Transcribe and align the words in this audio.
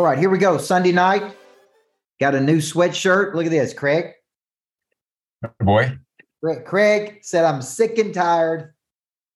All 0.00 0.06
right, 0.06 0.18
here 0.18 0.30
we 0.30 0.38
go. 0.38 0.56
Sunday 0.56 0.92
night. 0.92 1.36
Got 2.20 2.34
a 2.34 2.40
new 2.40 2.56
sweatshirt. 2.56 3.34
Look 3.34 3.44
at 3.44 3.50
this, 3.50 3.74
Craig. 3.74 4.12
Boy. 5.60 5.98
Craig 6.64 7.18
said, 7.20 7.44
I'm 7.44 7.60
sick 7.60 7.98
and 7.98 8.14
tired. 8.14 8.72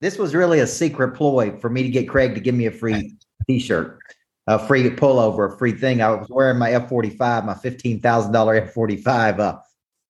This 0.00 0.16
was 0.16 0.34
really 0.34 0.60
a 0.60 0.66
secret 0.66 1.14
ploy 1.14 1.54
for 1.58 1.68
me 1.68 1.82
to 1.82 1.90
get 1.90 2.08
Craig 2.08 2.34
to 2.34 2.40
give 2.40 2.54
me 2.54 2.64
a 2.64 2.70
free 2.70 3.14
t 3.46 3.58
shirt, 3.58 3.98
a 4.46 4.58
free 4.58 4.88
pullover, 4.88 5.52
a 5.52 5.58
free 5.58 5.72
thing. 5.72 6.00
I 6.00 6.08
was 6.12 6.30
wearing 6.30 6.56
my 6.56 6.72
F 6.72 6.88
45, 6.88 7.44
my 7.44 7.52
$15,000 7.52 8.62
F 8.62 8.72
45 8.72 9.40
uh, 9.40 9.58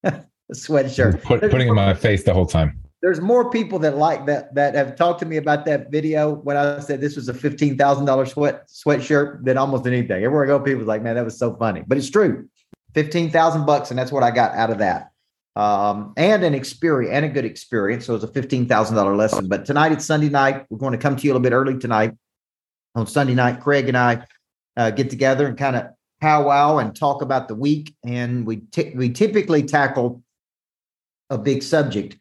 sweatshirt. 0.55 1.21
Put, 1.25 1.41
putting 1.41 1.67
in 1.67 1.75
my 1.75 1.95
face 1.95 2.23
the 2.23 2.33
whole 2.33 2.47
time 2.47 2.84
there's 3.05 3.21
more 3.21 3.51
people 3.51 3.79
that 3.79 3.99
like 3.99 4.25
that 4.25 4.55
that 4.55 4.75
have 4.75 4.97
talked 4.97 5.21
to 5.21 5.27
me 5.27 5.37
about 5.37 5.67
that 5.67 5.91
video 5.91 6.37
when 6.37 6.57
I 6.57 6.81
said 6.81 7.03
this 7.03 7.17
was 7.17 7.29
a 7.29 7.35
fifteen 7.35 7.77
thousand 7.77 8.07
dollar 8.07 8.25
sweat 8.25 8.67
sweatshirt 8.67 9.45
than 9.45 9.59
almost 9.59 9.87
anything. 9.87 10.25
Everywhere 10.25 10.45
I 10.45 10.47
go, 10.47 10.59
people's 10.59 10.87
like, 10.87 11.03
man, 11.03 11.17
that 11.17 11.25
was 11.25 11.39
so 11.39 11.55
funny. 11.55 11.85
But 11.87 11.99
it's 11.99 12.09
true. 12.09 12.49
Fifteen 12.95 13.29
thousand 13.31 13.67
bucks, 13.67 13.91
and 13.91 13.99
that's 13.99 14.11
what 14.11 14.23
I 14.23 14.31
got 14.31 14.55
out 14.55 14.71
of 14.71 14.79
that. 14.79 15.11
Um, 15.55 16.15
and 16.17 16.43
an 16.45 16.55
experience 16.55 17.13
and 17.13 17.27
a 17.27 17.29
good 17.29 17.45
experience. 17.45 18.07
So 18.07 18.15
it's 18.15 18.25
a 18.25 18.29
fifteen 18.29 18.67
thousand 18.67 18.97
dollar 18.97 19.15
lesson. 19.15 19.49
But 19.49 19.67
tonight 19.67 19.93
it's 19.93 20.07
Sunday 20.07 20.31
night. 20.31 20.65
We're 20.71 20.79
going 20.79 20.93
to 20.93 20.99
come 20.99 21.15
to 21.15 21.23
you 21.23 21.33
a 21.33 21.35
little 21.35 21.43
bit 21.43 21.53
early 21.53 21.79
tonight. 21.79 22.15
On 22.95 23.07
Sunday 23.07 23.35
night, 23.35 23.61
Craig 23.61 23.87
and 23.87 23.99
I 23.99 24.25
uh, 24.79 24.91
get 24.93 25.11
together 25.11 25.47
and 25.47 25.59
kind 25.59 25.77
of 25.77 25.89
powwow 26.23 26.79
and 26.79 26.97
talk 26.97 27.21
about 27.21 27.49
the 27.49 27.55
week. 27.55 27.95
And 28.03 28.47
we 28.47 28.61
t- 28.73 28.95
we 28.97 29.11
typically 29.11 29.63
tackle 29.63 30.23
a 31.29 31.37
big 31.37 31.63
subject 31.63 32.17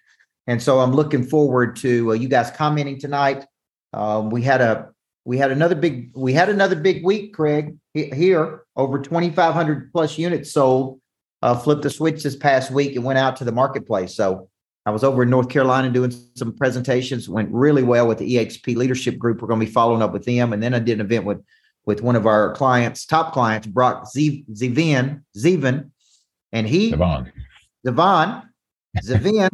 and 0.47 0.61
so 0.61 0.79
I'm 0.79 0.91
looking 0.91 1.23
forward 1.23 1.75
to 1.77 2.11
uh, 2.11 2.13
you 2.13 2.27
guys 2.27 2.51
commenting 2.51 2.99
tonight. 2.99 3.45
Um, 3.93 4.29
we 4.29 4.41
had 4.41 4.61
a 4.61 4.89
we 5.25 5.37
had 5.37 5.51
another 5.51 5.75
big 5.75 6.11
we 6.15 6.33
had 6.33 6.49
another 6.49 6.75
big 6.75 7.03
week, 7.05 7.33
Craig. 7.33 7.77
Here, 7.93 8.63
over 8.75 8.99
2,500 8.99 9.91
plus 9.91 10.17
units 10.17 10.51
sold. 10.51 10.99
Uh, 11.41 11.57
flipped 11.57 11.81
the 11.81 11.89
switch 11.89 12.23
this 12.23 12.37
past 12.37 12.71
week 12.71 12.95
and 12.95 13.03
went 13.03 13.19
out 13.19 13.35
to 13.35 13.43
the 13.43 13.51
marketplace. 13.51 14.15
So 14.15 14.49
I 14.85 14.91
was 14.91 15.03
over 15.03 15.23
in 15.23 15.29
North 15.29 15.49
Carolina 15.49 15.89
doing 15.89 16.13
some 16.35 16.53
presentations. 16.53 17.29
Went 17.29 17.51
really 17.51 17.83
well 17.83 18.07
with 18.07 18.17
the 18.17 18.35
EXP 18.35 18.75
leadership 18.75 19.17
group. 19.17 19.41
We're 19.41 19.49
going 19.49 19.59
to 19.59 19.65
be 19.65 19.71
following 19.71 20.01
up 20.01 20.13
with 20.13 20.25
them, 20.25 20.53
and 20.53 20.63
then 20.63 20.73
I 20.73 20.79
did 20.79 20.99
an 20.99 21.05
event 21.05 21.25
with 21.25 21.43
with 21.85 22.01
one 22.01 22.15
of 22.15 22.25
our 22.25 22.53
clients, 22.53 23.05
top 23.05 23.33
clients, 23.33 23.67
Brock 23.67 24.05
Zevin, 24.05 25.21
Zevin, 25.37 25.89
and 26.53 26.67
he 26.67 26.91
Devon, 26.91 27.31
Devon, 27.83 28.43
Zevin 29.03 29.49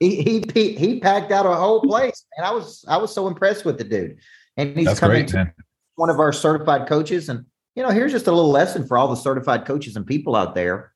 he 0.00 0.44
he 0.54 0.72
he 0.74 1.00
packed 1.00 1.32
out 1.32 1.46
a 1.46 1.54
whole 1.54 1.80
place, 1.80 2.24
and 2.36 2.46
I 2.46 2.52
was 2.52 2.84
I 2.88 2.96
was 2.96 3.12
so 3.12 3.26
impressed 3.26 3.64
with 3.64 3.78
the 3.78 3.84
dude. 3.84 4.18
And 4.56 4.76
he's 4.76 4.86
That's 4.86 5.00
coming 5.00 5.26
great, 5.26 5.48
one 5.96 6.10
of 6.10 6.20
our 6.20 6.32
certified 6.32 6.88
coaches, 6.88 7.28
and 7.28 7.44
you 7.74 7.82
know, 7.82 7.90
here's 7.90 8.12
just 8.12 8.26
a 8.26 8.32
little 8.32 8.50
lesson 8.50 8.86
for 8.86 8.98
all 8.98 9.08
the 9.08 9.16
certified 9.16 9.64
coaches 9.64 9.96
and 9.96 10.06
people 10.06 10.36
out 10.36 10.54
there. 10.54 10.92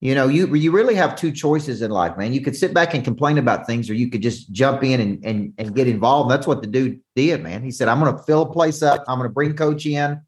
You 0.00 0.14
know, 0.14 0.28
you 0.28 0.54
you 0.54 0.70
really 0.70 0.94
have 0.94 1.16
two 1.16 1.32
choices 1.32 1.82
in 1.82 1.90
life, 1.90 2.16
man. 2.16 2.32
You 2.32 2.40
could 2.40 2.56
sit 2.56 2.72
back 2.72 2.94
and 2.94 3.02
complain 3.02 3.36
about 3.36 3.66
things, 3.66 3.90
or 3.90 3.94
you 3.94 4.10
could 4.10 4.22
just 4.22 4.52
jump 4.52 4.84
in 4.84 5.00
and 5.00 5.24
and 5.24 5.52
and 5.58 5.74
get 5.74 5.88
involved. 5.88 6.30
That's 6.30 6.46
what 6.46 6.62
the 6.62 6.68
dude 6.68 7.00
did, 7.16 7.42
man. 7.42 7.64
He 7.64 7.72
said, 7.72 7.88
"I'm 7.88 7.98
going 7.98 8.16
to 8.16 8.22
fill 8.22 8.42
a 8.42 8.52
place 8.52 8.80
up. 8.82 9.02
I'm 9.08 9.18
going 9.18 9.28
to 9.28 9.34
bring 9.34 9.54
coach 9.54 9.86
in. 9.86 10.20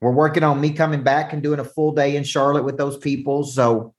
We're 0.00 0.12
working 0.12 0.42
on 0.42 0.60
me 0.60 0.70
coming 0.70 1.02
back 1.02 1.32
and 1.32 1.42
doing 1.42 1.60
a 1.60 1.64
full 1.64 1.92
day 1.92 2.16
in 2.16 2.24
Charlotte 2.24 2.64
with 2.64 2.76
those 2.76 2.96
people. 2.96 3.44
So 3.44 3.94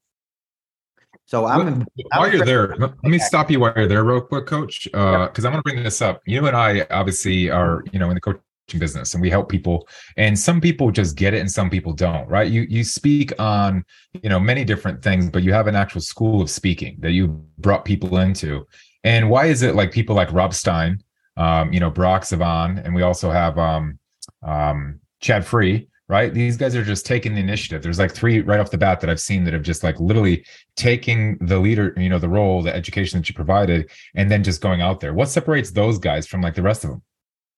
so 1.29 1.45
I'm 1.45 1.85
while 2.09 2.25
I'm 2.25 2.33
you're 2.33 2.43
there. 2.43 2.75
Let 2.75 3.03
me 3.03 3.19
stop 3.19 3.51
you 3.51 3.59
while 3.59 3.71
you're 3.75 3.87
there, 3.87 4.03
real 4.03 4.19
quick, 4.19 4.47
Coach, 4.47 4.85
because 4.85 5.45
uh, 5.45 5.47
I 5.47 5.51
want 5.51 5.63
to 5.63 5.71
bring 5.71 5.83
this 5.83 6.01
up. 6.01 6.23
You 6.25 6.47
and 6.47 6.57
I 6.57 6.87
obviously 6.89 7.51
are, 7.51 7.83
you 7.91 7.99
know, 7.99 8.09
in 8.09 8.15
the 8.15 8.19
coaching 8.19 8.41
business, 8.79 9.13
and 9.13 9.21
we 9.21 9.29
help 9.29 9.47
people, 9.47 9.87
and 10.17 10.37
some 10.37 10.59
people 10.59 10.89
just 10.89 11.15
get 11.15 11.35
it, 11.35 11.39
and 11.39 11.51
some 11.51 11.69
people 11.69 11.93
don't. 11.93 12.27
Right? 12.27 12.51
You 12.51 12.63
you 12.63 12.83
speak 12.83 13.31
on, 13.39 13.85
you 14.23 14.27
know, 14.27 14.39
many 14.39 14.65
different 14.65 15.03
things, 15.03 15.29
but 15.29 15.43
you 15.43 15.53
have 15.53 15.67
an 15.67 15.75
actual 15.75 16.01
school 16.01 16.41
of 16.41 16.49
speaking 16.49 16.97
that 17.01 17.11
you 17.11 17.45
brought 17.59 17.85
people 17.85 18.17
into. 18.17 18.65
And 19.03 19.29
why 19.29 19.45
is 19.45 19.61
it 19.61 19.75
like 19.75 19.91
people 19.91 20.15
like 20.15 20.33
Rob 20.33 20.55
Stein, 20.55 21.03
um, 21.37 21.71
you 21.71 21.79
know, 21.79 21.91
Brock 21.91 22.25
Savon, 22.25 22.79
and 22.79 22.95
we 22.95 23.03
also 23.03 23.29
have 23.29 23.55
um, 23.59 23.99
um, 24.41 24.99
Chad 25.21 25.45
Free 25.45 25.88
right? 26.09 26.33
These 26.33 26.57
guys 26.57 26.75
are 26.75 26.83
just 26.83 27.05
taking 27.05 27.35
the 27.35 27.39
initiative. 27.39 27.83
There's 27.83 27.99
like 27.99 28.11
three 28.11 28.41
right 28.41 28.59
off 28.59 28.71
the 28.71 28.79
bat 28.79 28.99
that 29.01 29.09
I've 29.11 29.19
seen 29.19 29.43
that 29.43 29.53
have 29.53 29.61
just 29.61 29.83
like 29.83 29.99
literally 29.99 30.43
taking 30.75 31.37
the 31.37 31.59
leader, 31.59 31.93
you 31.97 32.09
know, 32.09 32.17
the 32.17 32.27
role, 32.27 32.63
the 32.63 32.75
education 32.75 33.19
that 33.19 33.29
you 33.29 33.35
provided, 33.35 33.89
and 34.15 34.29
then 34.29 34.43
just 34.43 34.59
going 34.59 34.81
out 34.81 34.99
there. 34.99 35.13
What 35.13 35.29
separates 35.29 35.71
those 35.71 35.99
guys 35.99 36.25
from 36.25 36.41
like 36.41 36.55
the 36.55 36.63
rest 36.63 36.83
of 36.83 36.89
them? 36.89 37.03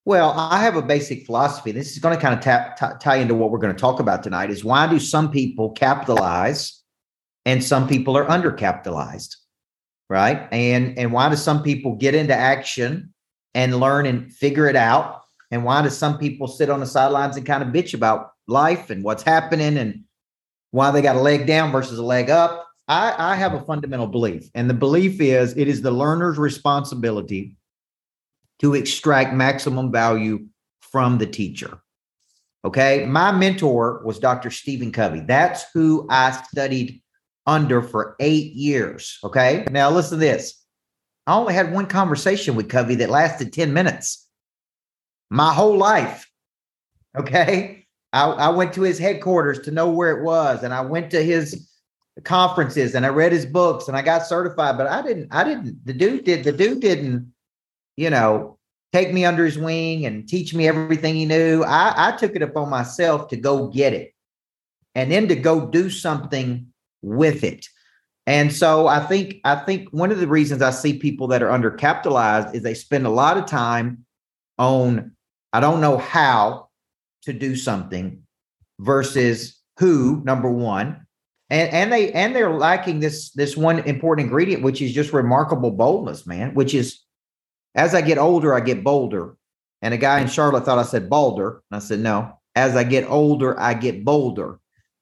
Well, 0.04 0.32
I 0.32 0.62
have 0.62 0.76
a 0.76 0.82
basic 0.82 1.26
philosophy. 1.26 1.72
This 1.72 1.92
is 1.92 2.00
going 2.00 2.16
to 2.16 2.22
kind 2.22 2.34
of 2.34 2.42
tap, 2.42 2.78
t- 2.78 2.98
tie 3.00 3.18
into 3.18 3.36
what 3.36 3.52
we're 3.52 3.60
going 3.60 3.74
to 3.74 3.80
talk 3.80 4.00
about 4.00 4.22
tonight. 4.22 4.50
Is 4.50 4.66
why 4.66 4.88
do 4.88 5.00
some 5.00 5.32
people 5.32 5.72
capitalize 5.72 6.82
and 7.46 7.64
some 7.64 7.88
people 7.88 8.18
are 8.18 8.26
undercapitalized, 8.26 9.38
right? 10.10 10.48
And 10.52 10.98
and 10.98 11.14
why 11.14 11.30
do 11.30 11.38
some 11.38 11.64
people 11.64 11.96
get 11.96 12.16
into 12.16 12.36
action 12.36 13.14
and 13.54 13.80
learn 13.80 14.06
and 14.06 14.34
figure 14.34 14.68
it 14.68 14.76
out? 14.76 15.21
And 15.52 15.64
why 15.66 15.82
do 15.82 15.90
some 15.90 16.18
people 16.18 16.48
sit 16.48 16.70
on 16.70 16.80
the 16.80 16.86
sidelines 16.86 17.38
and 17.38 17.46
kind 17.46 17.62
of 17.62 17.70
bitch 17.70 17.94
about 17.94 18.32
life 18.48 18.90
and 18.90 19.04
what's 19.04 19.24
happening 19.24 19.78
and 19.78 20.04
why 20.72 20.92
they 20.92 21.02
got 21.02 21.18
a 21.18 21.22
leg 21.22 21.46
down 21.46 21.72
versus 21.72 22.00
a 22.00 22.04
leg 22.04 22.30
up. 22.30 22.68
I, 22.88 23.14
I 23.18 23.36
have 23.36 23.54
a 23.54 23.62
fundamental 23.62 24.08
belief, 24.08 24.50
and 24.56 24.70
the 24.70 24.74
belief 24.74 25.22
is 25.22 25.56
it 25.56 25.68
is 25.68 25.82
the 25.82 25.92
learner's 25.92 26.38
responsibility 26.38 27.56
to 28.60 28.74
extract 28.74 29.34
maximum 29.34 29.92
value 29.92 30.48
from 30.80 31.18
the 31.18 31.26
teacher. 31.26 31.80
Okay. 32.64 33.06
My 33.06 33.32
mentor 33.32 34.02
was 34.06 34.20
Dr. 34.20 34.52
Stephen 34.52 34.92
Covey. 34.92 35.22
That's 35.22 35.66
who 35.74 36.06
I 36.10 36.32
studied 36.32 37.02
under 37.48 37.82
for 37.82 38.16
eight 38.20 38.54
years. 38.54 39.18
Okay. 39.24 39.66
Now, 39.72 39.90
listen 39.90 40.20
to 40.20 40.26
this. 40.26 40.64
I 41.26 41.34
only 41.34 41.54
had 41.54 41.74
one 41.74 41.88
conversation 41.88 42.56
with 42.56 42.70
Covey 42.70 42.96
that 42.96 43.10
lasted 43.10 43.54
10 43.54 43.74
minutes 43.74 44.28
my 45.32 45.54
whole 45.54 45.78
life. 45.78 46.30
Okay. 47.18 47.88
I, 48.14 48.26
I 48.26 48.50
went 48.50 48.74
to 48.74 48.82
his 48.82 49.00
headquarters 49.00 49.60
to 49.60 49.72
know 49.72 49.90
where 49.90 50.16
it 50.16 50.24
was, 50.24 50.64
and 50.64 50.74
I 50.74 50.82
went 50.82 51.10
to 51.12 51.24
his 51.24 51.70
conferences 52.26 52.94
and 52.94 53.06
I 53.06 53.10
read 53.10 53.32
his 53.32 53.46
books 53.46 53.88
and 53.88 53.96
I 53.96 54.02
got 54.02 54.28
certified. 54.28 54.78
But 54.78 54.88
I 54.88 55.02
didn't. 55.02 55.30
I 55.32 55.46
didn't. 55.46 55.86
The 55.86 55.94
dude 55.94 56.26
did. 56.26 56.44
The 56.44 56.52
dude 56.52 56.82
didn't. 56.82 57.34
You 57.96 58.10
know, 58.10 58.58
take 58.92 59.14
me 59.14 59.24
under 59.24 59.46
his 59.46 59.58
wing 59.58 60.06
and 60.06 60.28
teach 60.28 60.54
me 60.54 60.68
everything 60.68 61.16
he 61.16 61.26
knew. 61.26 61.64
I, 61.64 61.94
I 62.10 62.18
took 62.18 62.36
it 62.36 62.42
upon 62.42 62.70
myself 62.70 63.30
to 63.30 63.38
go 63.38 63.68
get 63.68 63.94
it, 63.94 64.14
and 64.96 65.10
then 65.10 65.30
to 65.30 65.36
go 65.36 65.66
do 65.66 65.90
something 65.90 66.68
with 67.02 67.46
it. 67.46 67.68
And 68.28 68.54
so 68.54 68.88
I 68.88 69.00
think 69.00 69.36
I 69.46 69.56
think 69.56 69.90
one 69.92 70.12
of 70.12 70.20
the 70.20 70.28
reasons 70.28 70.62
I 70.62 70.72
see 70.72 71.00
people 71.00 71.28
that 71.28 71.42
are 71.42 71.58
undercapitalized 71.58 72.54
is 72.54 72.64
they 72.64 72.74
spend 72.74 73.06
a 73.06 73.10
lot 73.10 73.38
of 73.38 73.46
time 73.46 74.06
on 74.60 75.14
I 75.54 75.60
don't 75.60 75.82
know 75.82 75.98
how 75.98 76.70
to 77.24 77.34
do 77.34 77.56
something 77.56 78.24
versus 78.80 79.60
who 79.80 80.22
number 80.24 80.50
one. 80.50 81.06
And 81.50 81.72
and 81.74 81.92
they 81.92 82.12
and 82.14 82.36
they're 82.36 82.54
lacking 82.54 83.00
this 83.00 83.32
this 83.32 83.58
one 83.58 83.80
important 83.80 84.28
ingredient 84.28 84.64
which 84.64 84.82
is 84.82 84.94
just 84.94 85.12
remarkable 85.12 85.72
boldness 85.72 86.26
man 86.26 86.54
which 86.54 86.74
is 86.74 87.02
as 87.76 87.94
i 87.94 88.02
get 88.02 88.18
older 88.18 88.54
i 88.54 88.62
get 88.62 88.84
bolder. 88.84 89.36
And 89.82 89.94
a 89.94 89.98
guy 89.98 90.22
in 90.22 90.28
charlotte 90.28 90.64
thought 90.66 90.80
i 90.80 90.84
said 90.84 91.10
balder. 91.10 91.62
And 91.70 91.78
i 91.78 91.80
said 91.80 92.00
no. 92.00 92.40
As 92.56 92.76
i 92.76 92.84
get 92.84 93.10
older 93.10 93.60
i 93.60 93.74
get 93.74 94.06
bolder. 94.06 94.60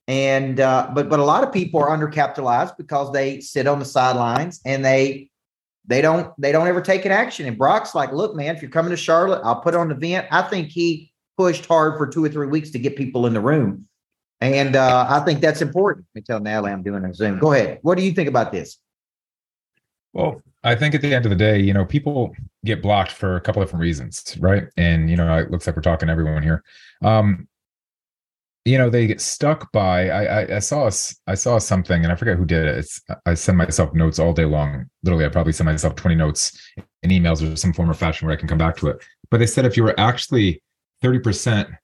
And 0.08 0.60
uh, 0.60 0.90
but 0.96 1.08
but 1.08 1.20
a 1.20 1.24
lot 1.24 1.44
of 1.44 1.54
people 1.54 1.80
are 1.82 1.96
undercapitalized 1.96 2.78
because 2.78 3.14
they 3.14 3.42
sit 3.42 3.68
on 3.68 3.78
the 3.78 3.86
sidelines 3.86 4.60
and 4.66 4.84
they 4.84 5.29
they 5.90 6.02
don't 6.02 6.32
they 6.40 6.54
don't 6.54 6.68
ever 6.68 6.82
take 6.82 7.04
an 7.04 7.12
action 7.12 7.46
and 7.46 7.58
brock's 7.58 7.94
like 7.94 8.14
look 8.14 8.36
man 8.36 8.56
if 8.56 8.62
you're 8.62 8.72
coming 8.72 8.92
to 8.92 8.98
charlotte 8.98 9.42
i'll 9.44 9.60
put 9.60 9.76
on 9.76 9.92
an 9.92 9.98
event 9.98 10.26
i 10.32 10.42
think 10.42 10.70
he 10.70 11.10
pushed 11.40 11.66
hard 11.68 11.98
for 11.98 12.06
two 12.06 12.22
or 12.22 12.28
three 12.28 12.48
weeks 12.48 12.70
to 12.72 12.78
get 12.78 12.98
people 12.98 13.26
in 13.26 13.34
the 13.34 13.40
room. 13.40 13.88
And 14.42 14.76
uh, 14.76 15.06
I 15.10 15.22
think 15.22 15.40
that's 15.40 15.62
important. 15.62 16.06
Let 16.14 16.20
me 16.20 16.26
tell 16.26 16.42
Natalie 16.42 16.74
I'm 16.74 16.84
doing 16.84 17.06
a 17.06 17.14
Zoom. 17.14 17.40
Go 17.40 17.54
ahead. 17.54 17.80
What 17.82 17.98
do 17.98 18.04
you 18.04 18.12
think 18.12 18.28
about 18.28 18.52
this? 18.52 18.78
Well, 20.12 20.42
I 20.66 20.76
think 20.76 20.96
at 20.96 21.02
the 21.02 21.14
end 21.14 21.26
of 21.26 21.30
the 21.30 21.38
day, 21.38 21.58
you 21.58 21.74
know, 21.74 21.86
people 21.86 22.36
get 22.66 22.82
blocked 22.82 23.14
for 23.14 23.38
a 23.38 23.42
couple 23.42 23.62
different 23.62 23.82
reasons, 23.82 24.36
right? 24.42 24.66
And 24.76 25.10
you 25.10 25.16
know, 25.16 25.38
it 25.38 25.50
looks 25.50 25.66
like 25.66 25.78
we're 25.78 25.82
talking 25.82 26.08
to 26.08 26.12
everyone 26.12 26.44
here. 26.44 26.62
Um, 27.02 27.48
you 28.66 28.78
know, 28.78 28.90
they 28.90 29.08
get 29.08 29.22
stuck 29.22 29.72
by. 29.72 30.10
I, 30.10 30.24
I, 30.24 30.56
I 30.58 30.60
saw 30.60 30.90
I 31.28 31.36
saw 31.36 31.58
something, 31.58 32.04
and 32.04 32.12
I 32.12 32.16
forget 32.16 32.38
who 32.38 32.46
did 32.46 32.66
it. 32.66 32.78
It's 32.78 33.02
I 33.26 33.34
send 33.34 33.58
myself 33.58 33.94
notes 33.94 34.20
all 34.20 34.34
day 34.34 34.46
long. 34.46 34.86
Literally, 35.04 35.26
I 35.26 35.30
probably 35.30 35.54
send 35.54 35.66
myself 35.66 35.96
20 35.96 36.16
notes 36.16 36.58
in 37.04 37.10
emails 37.10 37.42
or 37.42 37.56
some 37.56 37.74
form 37.74 37.90
of 37.90 37.98
fashion 37.98 38.28
where 38.28 38.36
I 38.36 38.40
can 38.40 38.50
come 38.50 38.58
back 38.58 38.78
to 38.78 38.90
it. 38.90 39.04
But 39.32 39.40
they 39.40 39.48
said 39.48 39.66
if 39.66 39.78
you 39.78 39.84
were 39.84 39.98
actually 40.00 40.62
30%, 41.04 41.76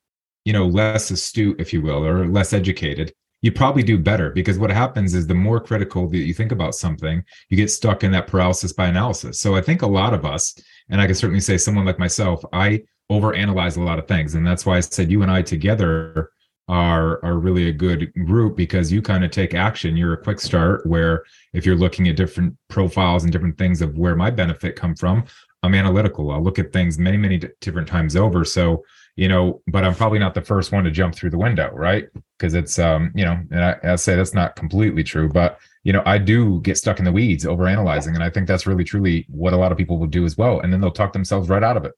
you 0.44 0.54
know, 0.54 0.66
less 0.66 1.12
astute, 1.12 1.60
if 1.60 1.72
you 1.74 1.81
will, 1.81 2.06
or 2.06 2.27
less 2.27 2.54
educated, 2.54 3.13
you 3.42 3.51
probably 3.51 3.83
do 3.83 3.98
better 3.98 4.31
because 4.31 4.57
what 4.57 4.71
happens 4.71 5.13
is 5.13 5.28
the 5.28 5.33
more 5.33 5.60
critical 5.60 6.10
that 6.10 6.18
you 6.18 6.33
think 6.33 6.51
about 6.51 6.75
something, 6.75 7.24
you 7.50 7.57
get 7.57 7.71
stuck 7.71 8.04
in 8.04 8.12
that 8.12 8.28
paralysis 8.28 8.74
by 8.74 8.88
analysis. 8.88 9.39
So 9.39 9.56
I 9.56 9.62
think 9.62 9.81
a 9.81 9.88
lot 9.88 10.13
of 10.13 10.25
us, 10.25 10.56
and 10.89 11.00
I 11.00 11.06
can 11.06 11.16
certainly 11.16 11.42
say 11.42 11.57
someone 11.57 11.86
like 11.86 12.00
myself, 12.00 12.44
I 12.51 12.83
overanalyze 13.12 13.78
a 13.78 13.83
lot 13.83 14.00
of 14.00 14.07
things. 14.07 14.33
And 14.33 14.45
that's 14.45 14.66
why 14.66 14.78
I 14.78 14.80
said 14.80 15.12
you 15.12 15.21
and 15.21 15.31
I 15.31 15.44
together 15.44 16.31
are 16.68 17.24
are 17.24 17.38
really 17.38 17.70
a 17.70 17.74
good 17.74 18.12
group 18.26 18.56
because 18.56 18.92
you 18.92 19.02
kind 19.02 19.24
of 19.24 19.32
take 19.32 19.54
action. 19.54 19.96
You're 19.96 20.14
a 20.14 20.24
quick 20.24 20.40
start 20.40 20.86
where 20.86 21.24
if 21.54 21.66
you're 21.66 21.76
looking 21.76 22.08
at 22.08 22.16
different 22.16 22.56
profiles 22.70 23.24
and 23.24 23.32
different 23.32 23.58
things 23.58 23.82
of 23.82 23.98
where 23.98 24.16
my 24.16 24.32
benefit 24.32 24.76
come 24.76 24.96
from, 24.96 25.26
I'm 25.64 25.76
analytical. 25.76 26.32
I'll 26.32 26.44
look 26.44 26.60
at 26.60 26.74
things 26.74 26.98
many, 26.98 27.18
many 27.18 27.42
different 27.62 27.88
times 27.88 28.16
over. 28.16 28.44
So, 28.46 28.84
you 29.16 29.28
know, 29.28 29.62
but 29.68 29.84
I'm 29.84 29.96
probably 29.96 30.20
not 30.20 30.34
the 30.34 30.42
first 30.42 30.72
one 30.72 30.84
to 30.84 30.92
jump 30.92 31.16
through 31.16 31.30
the 31.30 31.38
window, 31.38 31.72
right? 31.74 32.08
Because 32.38 32.54
it's, 32.54 32.80
um, 32.80 33.12
you 33.16 33.26
know, 33.26 33.40
and 33.52 33.64
I, 33.64 33.76
I 33.84 33.96
say 33.96 34.16
that's 34.16 34.34
not 34.34 34.56
completely 34.56 35.04
true, 35.04 35.30
but 35.30 35.60
you 35.84 35.94
know, 35.94 36.02
I 36.06 36.18
do 36.18 36.62
get 36.62 36.78
stuck 36.78 36.98
in 36.98 37.06
the 37.06 37.12
weeds 37.12 37.46
over 37.46 37.68
analyzing, 37.68 38.16
and 38.16 38.24
I 38.24 38.30
think 38.32 38.48
that's 38.48 38.66
really 38.66 38.84
truly 38.84 39.26
what 39.30 39.54
a 39.54 39.58
lot 39.58 39.72
of 39.72 39.78
people 39.78 40.00
will 40.00 40.08
do 40.08 40.26
as 40.26 40.36
well, 40.36 40.60
and 40.60 40.74
then 40.74 40.82
they'll 40.82 40.92
talk 40.92 41.14
themselves 41.14 41.48
right 41.48 41.64
out 41.64 41.78
of 41.78 41.86
it. 41.86 41.94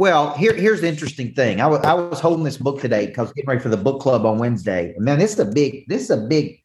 Well, 0.00 0.32
here, 0.32 0.54
here's 0.54 0.80
the 0.80 0.88
interesting 0.88 1.34
thing. 1.34 1.60
I, 1.60 1.64
w- 1.64 1.82
I 1.82 1.92
was 1.92 2.20
holding 2.20 2.42
this 2.42 2.56
book 2.56 2.80
today 2.80 3.04
because 3.04 3.34
getting 3.34 3.46
ready 3.46 3.60
for 3.60 3.68
the 3.68 3.76
book 3.76 4.00
club 4.00 4.24
on 4.24 4.38
Wednesday. 4.38 4.94
And 4.96 5.04
man, 5.04 5.18
this 5.18 5.34
is 5.34 5.38
a 5.40 5.44
big, 5.44 5.86
this 5.88 6.00
is 6.00 6.08
a 6.08 6.16
big, 6.16 6.62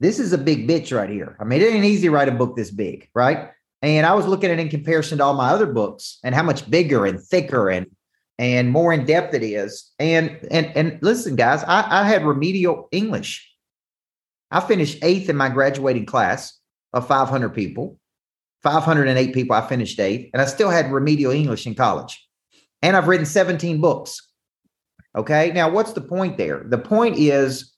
this 0.00 0.18
is 0.18 0.32
a 0.32 0.38
big 0.38 0.66
bitch 0.66 0.96
right 0.96 1.10
here. 1.10 1.36
I 1.38 1.44
mean, 1.44 1.60
it 1.60 1.66
ain't 1.66 1.84
easy 1.84 2.08
to 2.08 2.10
write 2.10 2.30
a 2.30 2.32
book 2.32 2.56
this 2.56 2.70
big, 2.70 3.10
right? 3.14 3.50
And 3.82 4.06
I 4.06 4.14
was 4.14 4.26
looking 4.26 4.50
at 4.50 4.58
it 4.58 4.62
in 4.62 4.70
comparison 4.70 5.18
to 5.18 5.24
all 5.24 5.34
my 5.34 5.50
other 5.50 5.66
books 5.66 6.18
and 6.24 6.34
how 6.34 6.42
much 6.42 6.70
bigger 6.70 7.04
and 7.04 7.20
thicker 7.20 7.68
and 7.68 7.88
and 8.38 8.70
more 8.70 8.94
in 8.94 9.04
depth 9.04 9.34
it 9.34 9.42
is. 9.42 9.92
And 9.98 10.38
and 10.50 10.74
and 10.74 10.98
listen, 11.02 11.36
guys, 11.36 11.62
I, 11.64 12.00
I 12.00 12.08
had 12.08 12.24
remedial 12.24 12.88
English. 12.90 13.54
I 14.50 14.60
finished 14.60 15.04
eighth 15.04 15.28
in 15.28 15.36
my 15.36 15.50
graduating 15.50 16.06
class 16.06 16.58
of 16.94 17.06
500 17.06 17.50
people. 17.50 17.98
508 18.62 19.34
people, 19.34 19.56
I 19.56 19.68
finished 19.68 20.00
eighth, 20.00 20.30
and 20.32 20.40
I 20.40 20.46
still 20.46 20.70
had 20.70 20.90
remedial 20.90 21.32
English 21.32 21.66
in 21.66 21.74
college 21.74 22.18
and 22.82 22.96
I've 22.96 23.08
written 23.08 23.26
17 23.26 23.80
books. 23.80 24.20
Okay. 25.16 25.52
Now, 25.52 25.70
what's 25.70 25.92
the 25.92 26.00
point 26.00 26.36
there? 26.36 26.64
The 26.66 26.78
point 26.78 27.16
is, 27.16 27.72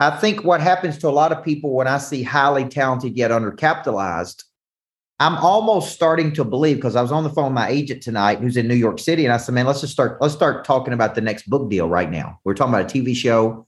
I 0.00 0.10
think 0.10 0.44
what 0.44 0.60
happens 0.60 0.98
to 0.98 1.08
a 1.08 1.10
lot 1.10 1.32
of 1.32 1.44
people 1.44 1.74
when 1.74 1.88
I 1.88 1.98
see 1.98 2.22
highly 2.22 2.64
talented 2.64 3.16
yet 3.16 3.30
undercapitalized, 3.30 4.44
I'm 5.20 5.34
almost 5.36 5.92
starting 5.92 6.32
to 6.34 6.44
believe 6.44 6.76
because 6.76 6.94
I 6.94 7.02
was 7.02 7.10
on 7.10 7.24
the 7.24 7.30
phone 7.30 7.46
with 7.46 7.54
my 7.54 7.68
agent 7.68 8.02
tonight 8.02 8.38
who's 8.38 8.56
in 8.56 8.68
New 8.68 8.76
York 8.76 9.00
City, 9.00 9.24
and 9.24 9.34
I 9.34 9.36
said, 9.36 9.54
"Man, 9.54 9.66
let's 9.66 9.80
just 9.80 9.92
start. 9.92 10.20
Let's 10.20 10.34
start 10.34 10.64
talking 10.64 10.94
about 10.94 11.16
the 11.16 11.20
next 11.20 11.50
book 11.50 11.68
deal 11.68 11.88
right 11.88 12.10
now. 12.10 12.38
We're 12.44 12.54
talking 12.54 12.72
about 12.72 12.94
a 12.94 12.98
TV 12.98 13.16
show. 13.16 13.66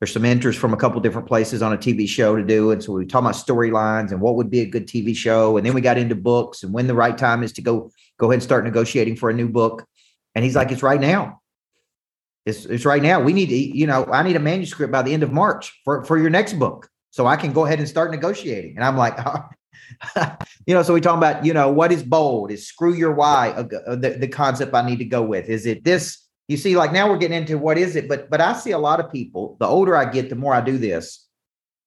There's 0.00 0.12
some 0.12 0.24
interest 0.24 0.58
from 0.58 0.72
a 0.72 0.78
couple 0.78 0.98
different 1.00 1.28
places 1.28 1.60
on 1.60 1.74
a 1.74 1.76
TV 1.76 2.08
show 2.08 2.34
to 2.34 2.42
do, 2.42 2.70
and 2.70 2.82
so 2.82 2.94
we 2.94 3.04
talk 3.04 3.20
about 3.20 3.34
storylines 3.34 4.12
and 4.12 4.20
what 4.20 4.34
would 4.36 4.50
be 4.50 4.60
a 4.60 4.66
good 4.66 4.86
TV 4.86 5.14
show, 5.14 5.58
and 5.58 5.66
then 5.66 5.74
we 5.74 5.82
got 5.82 5.98
into 5.98 6.14
books 6.14 6.62
and 6.62 6.72
when 6.72 6.86
the 6.86 6.94
right 6.94 7.18
time 7.18 7.42
is 7.42 7.52
to 7.52 7.62
go 7.62 7.90
go 8.18 8.26
ahead 8.26 8.34
and 8.34 8.42
start 8.42 8.64
negotiating 8.64 9.16
for 9.16 9.30
a 9.30 9.34
new 9.34 9.48
book. 9.48 9.86
And 10.34 10.44
he's 10.44 10.56
like, 10.56 10.70
it's 10.70 10.82
right 10.82 11.00
now. 11.00 11.40
It's, 12.46 12.64
it's 12.64 12.84
right 12.84 13.02
now. 13.02 13.20
We 13.20 13.32
need 13.32 13.48
to, 13.48 13.56
you 13.56 13.86
know, 13.86 14.04
I 14.06 14.22
need 14.22 14.36
a 14.36 14.40
manuscript 14.40 14.92
by 14.92 15.02
the 15.02 15.12
end 15.12 15.22
of 15.22 15.32
March 15.32 15.78
for, 15.84 16.04
for 16.04 16.18
your 16.18 16.30
next 16.30 16.54
book. 16.54 16.88
So 17.10 17.26
I 17.26 17.36
can 17.36 17.52
go 17.52 17.66
ahead 17.66 17.78
and 17.78 17.88
start 17.88 18.10
negotiating. 18.10 18.76
And 18.76 18.84
I'm 18.84 18.96
like, 18.96 19.18
you 20.66 20.74
know, 20.74 20.82
so 20.82 20.94
we 20.94 21.00
talking 21.00 21.18
about, 21.18 21.44
you 21.44 21.52
know, 21.52 21.70
what 21.70 21.92
is 21.92 22.02
bold? 22.02 22.50
Is 22.50 22.66
screw 22.66 22.94
your 22.94 23.12
why 23.12 23.50
uh, 23.50 23.64
uh, 23.86 23.96
the, 23.96 24.16
the 24.20 24.28
concept 24.28 24.74
I 24.74 24.86
need 24.86 24.98
to 24.98 25.04
go 25.04 25.22
with? 25.22 25.48
Is 25.48 25.66
it 25.66 25.84
this? 25.84 26.26
You 26.50 26.56
see, 26.56 26.76
like 26.76 26.90
now 26.90 27.08
we're 27.08 27.16
getting 27.16 27.36
into 27.36 27.58
what 27.58 27.78
is 27.78 27.94
it? 27.94 28.08
But 28.08 28.28
but 28.28 28.40
I 28.40 28.54
see 28.54 28.72
a 28.72 28.78
lot 28.78 28.98
of 28.98 29.12
people, 29.12 29.56
the 29.60 29.68
older 29.68 29.96
I 29.96 30.10
get, 30.10 30.30
the 30.30 30.34
more 30.34 30.52
I 30.52 30.60
do 30.60 30.78
this, 30.78 31.28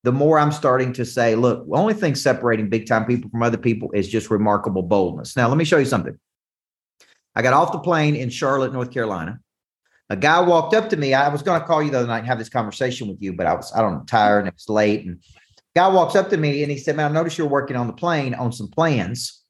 the 0.04 0.14
more 0.14 0.40
I'm 0.40 0.54
starting 0.54 0.94
to 0.94 1.04
say, 1.04 1.36
look, 1.36 1.68
the 1.68 1.76
only 1.76 1.94
thing 1.94 2.16
separating 2.16 2.70
big 2.70 2.88
time 2.88 3.04
people 3.04 3.30
from 3.30 3.44
other 3.44 3.58
people 3.58 3.92
is 3.92 4.08
just 4.08 4.32
remarkable 4.32 4.82
boldness. 4.82 5.36
Now, 5.36 5.50
let 5.50 5.58
me 5.58 5.66
show 5.66 5.80
you 5.80 5.86
something. 5.86 6.18
I 7.36 7.42
got 7.42 7.52
off 7.52 7.74
the 7.74 7.80
plane 7.80 8.16
in 8.16 8.30
Charlotte, 8.30 8.72
North 8.72 8.90
Carolina. 8.90 9.38
A 10.10 10.16
guy 10.16 10.40
walked 10.40 10.74
up 10.74 10.90
to 10.92 10.96
me. 10.96 11.14
I 11.14 11.28
was 11.28 11.44
going 11.44 11.60
to 11.60 11.68
call 11.68 11.84
you 11.84 11.92
the 11.92 11.98
other 11.98 12.08
night 12.08 12.20
and 12.20 12.28
have 12.28 12.40
this 12.40 12.48
conversation 12.48 13.10
with 13.10 13.22
you, 13.22 13.34
but 13.34 13.46
I 13.46 13.56
was, 13.56 13.70
I 13.76 13.82
don't 13.82 13.96
know, 13.96 14.06
tired 14.08 14.40
and 14.40 14.48
it 14.48 14.54
was 14.54 14.70
late. 14.70 15.06
And 15.06 15.20
guy 15.76 15.90
walks 15.90 16.16
up 16.16 16.30
to 16.30 16.38
me 16.38 16.64
and 16.64 16.72
he 16.72 16.78
said, 16.78 16.96
Man, 16.96 17.12
I 17.12 17.14
noticed 17.14 17.38
you're 17.38 17.48
working 17.48 17.76
on 17.76 17.88
the 17.88 17.94
plane 17.94 18.34
on 18.34 18.54
some 18.54 18.70
plans. 18.70 19.43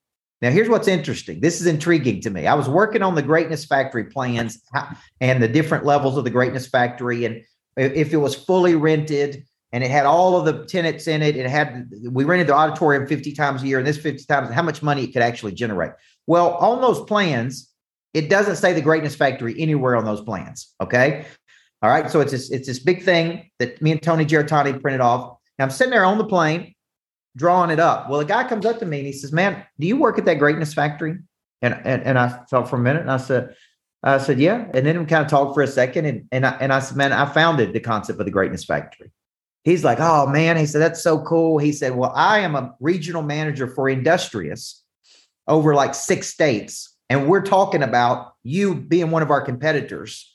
Now, 0.44 0.52
here's 0.52 0.68
what's 0.68 0.90
interesting. 0.90 1.40
This 1.40 1.62
is 1.62 1.68
intriguing 1.68 2.20
to 2.20 2.30
me. 2.30 2.48
I 2.48 2.54
was 2.54 2.68
working 2.68 3.02
on 3.02 3.16
the 3.16 3.22
Greatness 3.22 3.64
Factory 3.64 4.04
plans 4.04 4.62
and 5.22 5.42
the 5.42 5.48
different 5.48 5.86
levels 5.86 6.18
of 6.18 6.26
the 6.26 6.30
Greatness 6.30 6.68
Factory. 6.68 7.24
And 7.24 7.46
if 7.78 8.12
it 8.12 8.18
was 8.18 8.36
fully 8.36 8.76
rented 8.76 9.46
and 9.72 9.86
it 9.86 9.90
had 9.90 10.06
all 10.06 10.36
of 10.36 10.44
the 10.44 10.66
tenants 10.66 11.08
in 11.08 11.22
it, 11.22 11.38
it 11.38 11.50
had, 11.50 11.90
we 12.12 12.26
rented 12.26 12.48
the 12.48 12.56
auditorium 12.56 13.08
50 13.08 13.32
times 13.32 13.64
a 13.64 13.68
year 13.68 13.78
and 13.78 13.88
this 13.88 13.96
50 13.96 14.26
times, 14.26 14.54
how 14.54 14.62
much 14.62 14.84
money 14.84 15.06
it 15.06 15.14
could 15.14 15.22
actually 15.22 15.54
generate. 15.54 15.92
Well, 16.28 16.56
on 16.56 16.82
those 16.82 17.00
plans, 17.06 17.72
it 18.14 18.30
doesn't 18.30 18.58
say 18.58 18.74
the 18.74 18.82
greatness 18.82 19.16
factory 19.16 19.56
anywhere 19.58 19.96
on 19.96 20.04
those 20.04 20.20
plans. 20.20 20.74
Okay. 20.82 21.26
All 21.82 21.90
right. 21.90 22.12
So 22.12 22.20
it's 22.20 22.34
this, 22.34 22.52
it's 22.52 22.68
this 22.68 22.80
big 22.80 23.04
thing 23.04 23.50
that 23.60 23.82
me 23.82 23.94
and 23.94 24.02
Tony 24.02 24.26
Giarratani 24.26 24.82
printed 24.82 25.00
off. 25.00 25.38
And 25.58 25.64
I'm 25.64 25.72
sitting 25.72 25.92
there 25.92 26.04
on 26.04 26.18
the 26.18 26.26
plane 26.26 26.73
drawing 27.36 27.72
it 27.72 27.80
up. 27.80 28.10
Well, 28.10 28.20
a 28.20 28.26
guy 28.26 28.48
comes 28.48 28.66
up 28.66 28.80
to 28.80 28.86
me 28.86 29.00
and 29.00 29.08
he 29.08 29.14
says, 29.14 29.32
Man, 29.32 29.64
do 29.80 29.88
you 29.88 29.98
work 29.98 30.18
at 30.18 30.26
that 30.26 30.40
greatness 30.40 30.74
factory? 30.74 31.18
And 31.62 31.74
and, 31.84 32.04
and 32.04 32.20
I 32.20 32.44
felt 32.50 32.70
for 32.70 32.76
a 32.76 32.80
minute 32.80 33.02
and 33.02 33.12
I 33.12 33.18
said, 33.18 33.56
I 34.04 34.18
said, 34.18 34.40
Yeah. 34.40 34.68
And 34.74 34.86
then 34.86 35.00
we 35.00 35.06
kind 35.06 35.24
of 35.24 35.30
talked 35.30 35.54
for 35.54 35.64
a 35.64 35.68
second. 35.68 36.06
And 36.06 36.28
and 36.32 36.46
I 36.46 36.52
and 36.60 36.74
I 36.74 36.80
said, 36.80 36.98
Man, 36.98 37.14
I 37.14 37.26
founded 37.26 37.74
the 37.74 37.80
concept 37.80 38.20
of 38.20 38.26
the 38.26 38.32
greatness 38.32 38.66
factory. 38.66 39.12
He's 39.64 39.84
like, 39.84 40.00
Oh 40.00 40.28
man. 40.28 40.58
He 40.58 40.66
said, 40.66 40.82
That's 40.82 41.02
so 41.02 41.22
cool. 41.24 41.58
He 41.58 41.72
said, 41.72 41.96
Well, 41.96 42.12
I 42.16 42.40
am 42.40 42.56
a 42.56 42.76
regional 42.80 43.24
manager 43.24 43.68
for 43.68 43.90
Industrious 43.90 44.84
over 45.48 45.76
like 45.76 45.94
six 45.94 46.28
states 46.28 46.94
and 47.14 47.28
we're 47.28 47.44
talking 47.44 47.84
about 47.84 48.34
you 48.44 48.74
being 48.74 49.12
one 49.12 49.22
of 49.22 49.30
our 49.30 49.42
competitors, 49.42 50.33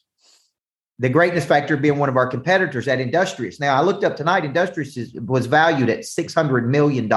the 0.99 1.09
greatness 1.09 1.45
factor 1.45 1.77
being 1.77 1.99
one 1.99 2.09
of 2.09 2.17
our 2.17 2.27
competitors 2.27 2.89
at 2.89 3.01
Industrious. 3.01 3.61
Now, 3.61 3.77
I 3.77 3.83
looked 3.83 4.05
up 4.05 4.17
tonight, 4.17 4.45
Industrious 4.45 4.97
is, 4.97 5.15
was 5.15 5.47
valued 5.47 5.89
at 5.89 6.01
$600 6.01 6.67
million. 6.67 7.09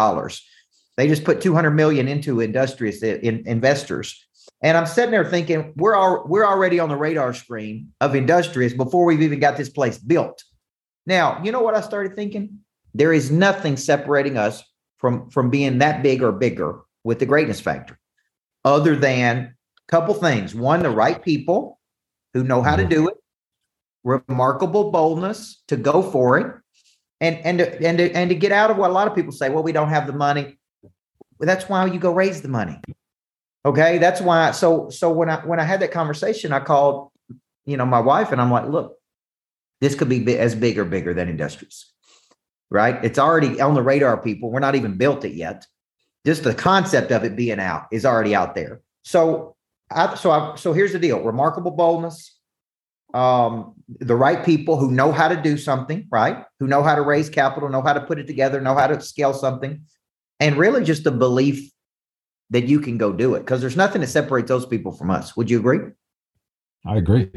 They 0.98 1.07
just 1.07 1.24
put 1.24 1.42
200 1.42 1.72
million 1.72 2.07
into 2.07 2.42
Industrious 2.42 3.01
in, 3.01 3.44
investors. 3.48 4.24
And 4.62 4.78
I'm 4.78 4.86
sitting 4.86 5.12
there 5.12 5.25
thinking, 5.25 5.74
we're, 5.75 5.95
all, 5.95 6.25
we're 6.28 6.45
already 6.45 6.80
on 6.80 6.89
the 6.89 6.95
radar 6.95 7.33
screen 7.33 7.92
of 8.01 8.13
Industrious 8.13 8.74
before 8.74 9.06
we've 9.06 9.22
even 9.24 9.39
got 9.39 9.57
this 9.57 9.69
place 9.69 9.98
built. 9.98 10.44
Now, 11.07 11.42
you 11.44 11.51
know 11.51 11.62
what 11.62 11.75
I 11.75 11.81
started 11.81 12.16
thinking? 12.16 12.60
There 12.94 13.13
is 13.13 13.31
nothing 13.31 13.77
separating 13.77 14.38
us 14.38 14.63
from, 14.98 15.30
from 15.31 15.50
being 15.50 15.80
that 15.80 16.04
big 16.04 16.22
or 16.22 16.31
bigger 16.31 16.81
with 17.04 17.18
the 17.18 17.25
greatness 17.25 17.60
factor 17.60 18.00
other 18.63 18.95
than 18.95 19.38
a 19.38 19.92
couple 19.92 20.13
things. 20.13 20.54
One, 20.54 20.84
the 20.84 20.92
right 20.92 21.22
people 21.24 21.80
who 22.36 22.44
know 22.44 22.62
how 22.62 22.75
to 22.75 22.84
mm-hmm. 22.84 22.92
do 22.92 23.07
it, 23.07 23.16
remarkable 24.03 24.91
boldness 24.91 25.62
to 25.67 25.77
go 25.77 26.01
for 26.01 26.38
it, 26.38 26.55
and 27.20 27.38
and 27.46 27.58
to, 27.60 27.88
and 27.88 27.98
to, 27.98 28.12
and 28.12 28.29
to 28.29 28.36
get 28.36 28.51
out 28.51 28.72
of 28.72 28.77
what 28.77 28.89
a 28.89 28.93
lot 28.93 29.08
of 29.08 29.15
people 29.15 29.31
say. 29.31 29.50
Well, 29.50 29.63
we 29.63 29.72
don't 29.72 29.89
have 29.89 30.08
the 30.08 30.13
money. 30.13 30.58
Well, 30.81 31.48
that's 31.48 31.70
why 31.70 31.86
you 31.86 32.00
go 32.00 32.13
raise 32.13 32.41
the 32.41 32.50
money. 32.50 32.79
Okay, 33.65 33.98
that's 33.98 34.22
why. 34.22 34.51
So 34.51 34.89
so 34.89 35.12
when 35.12 35.29
I 35.29 35.38
when 35.46 35.60
I 35.60 35.63
had 35.63 35.79
that 35.81 35.91
conversation, 35.91 36.53
I 36.53 36.60
called 36.60 37.12
you 37.65 37.77
know 37.77 37.86
my 37.86 38.00
wife 38.00 38.31
and 38.31 38.41
I'm 38.41 38.51
like, 38.51 38.67
look, 38.67 38.98
this 39.81 39.96
could 39.96 40.10
be 40.10 40.38
as 40.38 40.55
big 40.55 40.77
or 40.77 40.86
bigger 40.86 41.13
than 41.13 41.29
Industrious, 41.29 41.93
right? 42.70 43.03
It's 43.03 43.20
already 43.20 43.62
on 43.62 43.74
the 43.75 43.84
radar, 43.84 44.17
people. 44.17 44.51
We're 44.51 44.60
not 44.60 44.75
even 44.75 44.98
built 44.98 45.25
it 45.25 45.34
yet 45.34 45.65
just 46.25 46.43
the 46.43 46.53
concept 46.53 47.12
of 47.12 47.24
it 47.24 47.36
being 47.36 47.60
out 47.60 47.88
is 47.91 48.05
already 48.05 48.36
out 48.36 48.55
there. 48.55 48.81
So, 49.03 49.55
I, 49.89 50.15
so 50.15 50.31
I, 50.31 50.55
so 50.55 50.74
here's 50.74 50.93
the 50.93 51.00
deal: 51.00 51.22
remarkable 51.22 51.72
boldness, 51.72 52.38
um, 53.13 53.74
the 54.00 54.15
right 54.15 54.44
people 54.46 54.77
who 54.77 54.91
know 54.91 55.12
how 55.12 55.27
to 55.27 55.41
do 55.41 55.58
something, 55.58 56.08
right? 56.12 56.44
Who 56.60 56.68
know 56.68 56.84
how 56.84 56.96
to 56.96 57.01
raise 57.01 57.30
capital, 57.30 57.70
know 57.70 57.82
how 57.82 57.94
to 57.94 58.01
put 58.01 58.20
it 58.20 58.27
together, 58.27 58.62
know 58.62 58.75
how 58.75 58.88
to 58.88 59.01
scale 59.01 59.34
something, 59.34 59.84
and 60.39 60.58
really 60.58 60.84
just 60.84 61.03
the 61.03 61.12
belief 61.12 61.72
that 62.50 62.65
you 62.65 62.80
can 62.80 62.98
go 62.98 63.12
do 63.12 63.36
it. 63.36 63.39
Because 63.39 63.62
there's 63.62 63.77
nothing 63.77 64.01
that 64.01 64.08
separates 64.08 64.48
those 64.48 64.65
people 64.65 64.91
from 64.91 65.10
us. 65.10 65.36
Would 65.36 65.50
you 65.50 65.60
agree? 65.60 65.80
I 66.86 66.98
agree. 66.98 67.30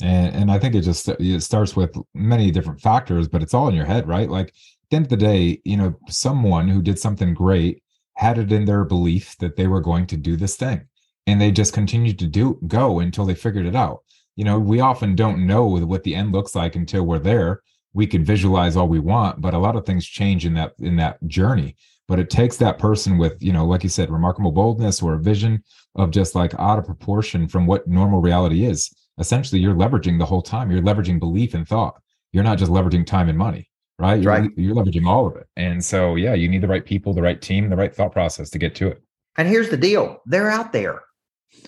And, 0.00 0.34
and 0.34 0.50
I 0.50 0.58
think 0.58 0.74
it 0.74 0.82
just 0.82 1.08
it 1.08 1.42
starts 1.42 1.74
with 1.74 1.96
many 2.14 2.50
different 2.50 2.80
factors, 2.80 3.28
but 3.28 3.42
it's 3.42 3.54
all 3.54 3.68
in 3.68 3.74
your 3.74 3.86
head, 3.86 4.06
right? 4.06 4.28
Like 4.28 4.54
the 4.90 4.96
end 4.96 5.06
of 5.06 5.10
the 5.10 5.16
day, 5.16 5.60
you 5.64 5.76
know, 5.76 5.94
someone 6.08 6.68
who 6.68 6.82
did 6.82 6.98
something 6.98 7.34
great 7.34 7.82
had 8.14 8.38
it 8.38 8.52
in 8.52 8.64
their 8.64 8.84
belief 8.84 9.36
that 9.38 9.56
they 9.56 9.66
were 9.66 9.80
going 9.80 10.06
to 10.06 10.16
do 10.16 10.36
this 10.36 10.56
thing 10.56 10.86
and 11.26 11.40
they 11.40 11.50
just 11.50 11.72
continued 11.72 12.18
to 12.18 12.26
do 12.26 12.58
go 12.66 12.98
until 12.98 13.24
they 13.24 13.34
figured 13.34 13.66
it 13.66 13.76
out 13.76 14.02
you 14.38 14.44
know 14.44 14.58
we 14.58 14.78
often 14.80 15.16
don't 15.16 15.44
know 15.44 15.66
what 15.66 16.04
the 16.04 16.14
end 16.14 16.32
looks 16.32 16.54
like 16.54 16.76
until 16.76 17.04
we're 17.04 17.18
there 17.18 17.60
we 17.92 18.06
can 18.06 18.24
visualize 18.24 18.76
all 18.76 18.86
we 18.86 19.00
want 19.00 19.40
but 19.40 19.52
a 19.52 19.58
lot 19.58 19.74
of 19.74 19.84
things 19.84 20.06
change 20.06 20.46
in 20.46 20.54
that 20.54 20.72
in 20.78 20.96
that 20.96 21.18
journey 21.26 21.76
but 22.06 22.20
it 22.20 22.30
takes 22.30 22.56
that 22.56 22.78
person 22.78 23.18
with 23.18 23.36
you 23.42 23.52
know 23.52 23.66
like 23.66 23.82
you 23.82 23.88
said 23.88 24.10
remarkable 24.10 24.52
boldness 24.52 25.02
or 25.02 25.14
a 25.14 25.18
vision 25.18 25.62
of 25.96 26.12
just 26.12 26.36
like 26.36 26.54
out 26.54 26.78
of 26.78 26.86
proportion 26.86 27.48
from 27.48 27.66
what 27.66 27.88
normal 27.88 28.20
reality 28.20 28.64
is 28.64 28.94
essentially 29.18 29.60
you're 29.60 29.74
leveraging 29.74 30.18
the 30.18 30.26
whole 30.26 30.42
time 30.42 30.70
you're 30.70 30.80
leveraging 30.80 31.18
belief 31.18 31.54
and 31.54 31.66
thought 31.66 32.00
you're 32.30 32.44
not 32.44 32.58
just 32.58 32.70
leveraging 32.70 33.04
time 33.04 33.28
and 33.28 33.36
money 33.36 33.68
right? 34.00 34.22
You're, 34.22 34.32
right. 34.32 34.50
You're 34.56 34.76
leveraging 34.76 35.08
all 35.08 35.26
of 35.26 35.34
it. 35.34 35.48
And 35.56 35.84
so, 35.84 36.14
yeah, 36.14 36.32
you 36.34 36.48
need 36.48 36.60
the 36.60 36.68
right 36.68 36.84
people, 36.84 37.12
the 37.12 37.20
right 37.20 37.42
team, 37.42 37.68
the 37.68 37.74
right 37.74 37.92
thought 37.92 38.12
process 38.12 38.48
to 38.50 38.58
get 38.58 38.76
to 38.76 38.86
it. 38.86 39.02
And 39.36 39.48
here's 39.48 39.70
the 39.70 39.76
deal 39.76 40.22
they're 40.24 40.50
out 40.50 40.72
there. 40.72 41.02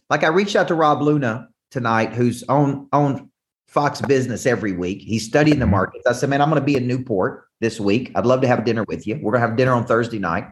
Like 0.08 0.22
I 0.22 0.28
reached 0.28 0.54
out 0.54 0.68
to 0.68 0.74
Rob 0.74 1.02
Luna 1.02 1.48
tonight, 1.70 2.12
who's 2.12 2.44
owned, 2.48 2.86
owned 2.92 3.28
Fox 3.66 4.00
Business 4.00 4.46
every 4.46 4.72
week. 4.72 5.00
He's 5.00 5.24
studying 5.24 5.58
the 5.58 5.64
mm-hmm. 5.64 5.72
markets. 5.72 6.06
I 6.06 6.12
said, 6.12 6.28
man, 6.28 6.40
I'm 6.40 6.50
going 6.50 6.60
to 6.60 6.66
be 6.66 6.76
in 6.76 6.86
Newport 6.86 7.46
this 7.60 7.78
week. 7.78 8.10
I'd 8.14 8.26
love 8.26 8.40
to 8.40 8.48
have 8.48 8.64
dinner 8.64 8.84
with 8.84 9.06
you. 9.06 9.14
We're 9.16 9.32
going 9.32 9.42
to 9.42 9.48
have 9.48 9.56
dinner 9.56 9.72
on 9.72 9.86
Thursday 9.86 10.18
night. 10.18 10.48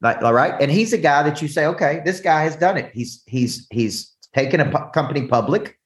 Like, 0.00 0.22
all 0.22 0.32
right. 0.32 0.54
And 0.60 0.70
he's 0.70 0.92
a 0.92 0.98
guy 0.98 1.22
that 1.22 1.40
you 1.40 1.48
say, 1.48 1.66
okay, 1.66 2.02
this 2.04 2.20
guy 2.20 2.42
has 2.42 2.56
done 2.56 2.76
it. 2.76 2.90
He's 2.92 3.22
he's 3.26 3.68
he's 3.70 4.12
taken 4.34 4.60
a 4.60 4.90
company 4.90 5.28
public. 5.28 5.78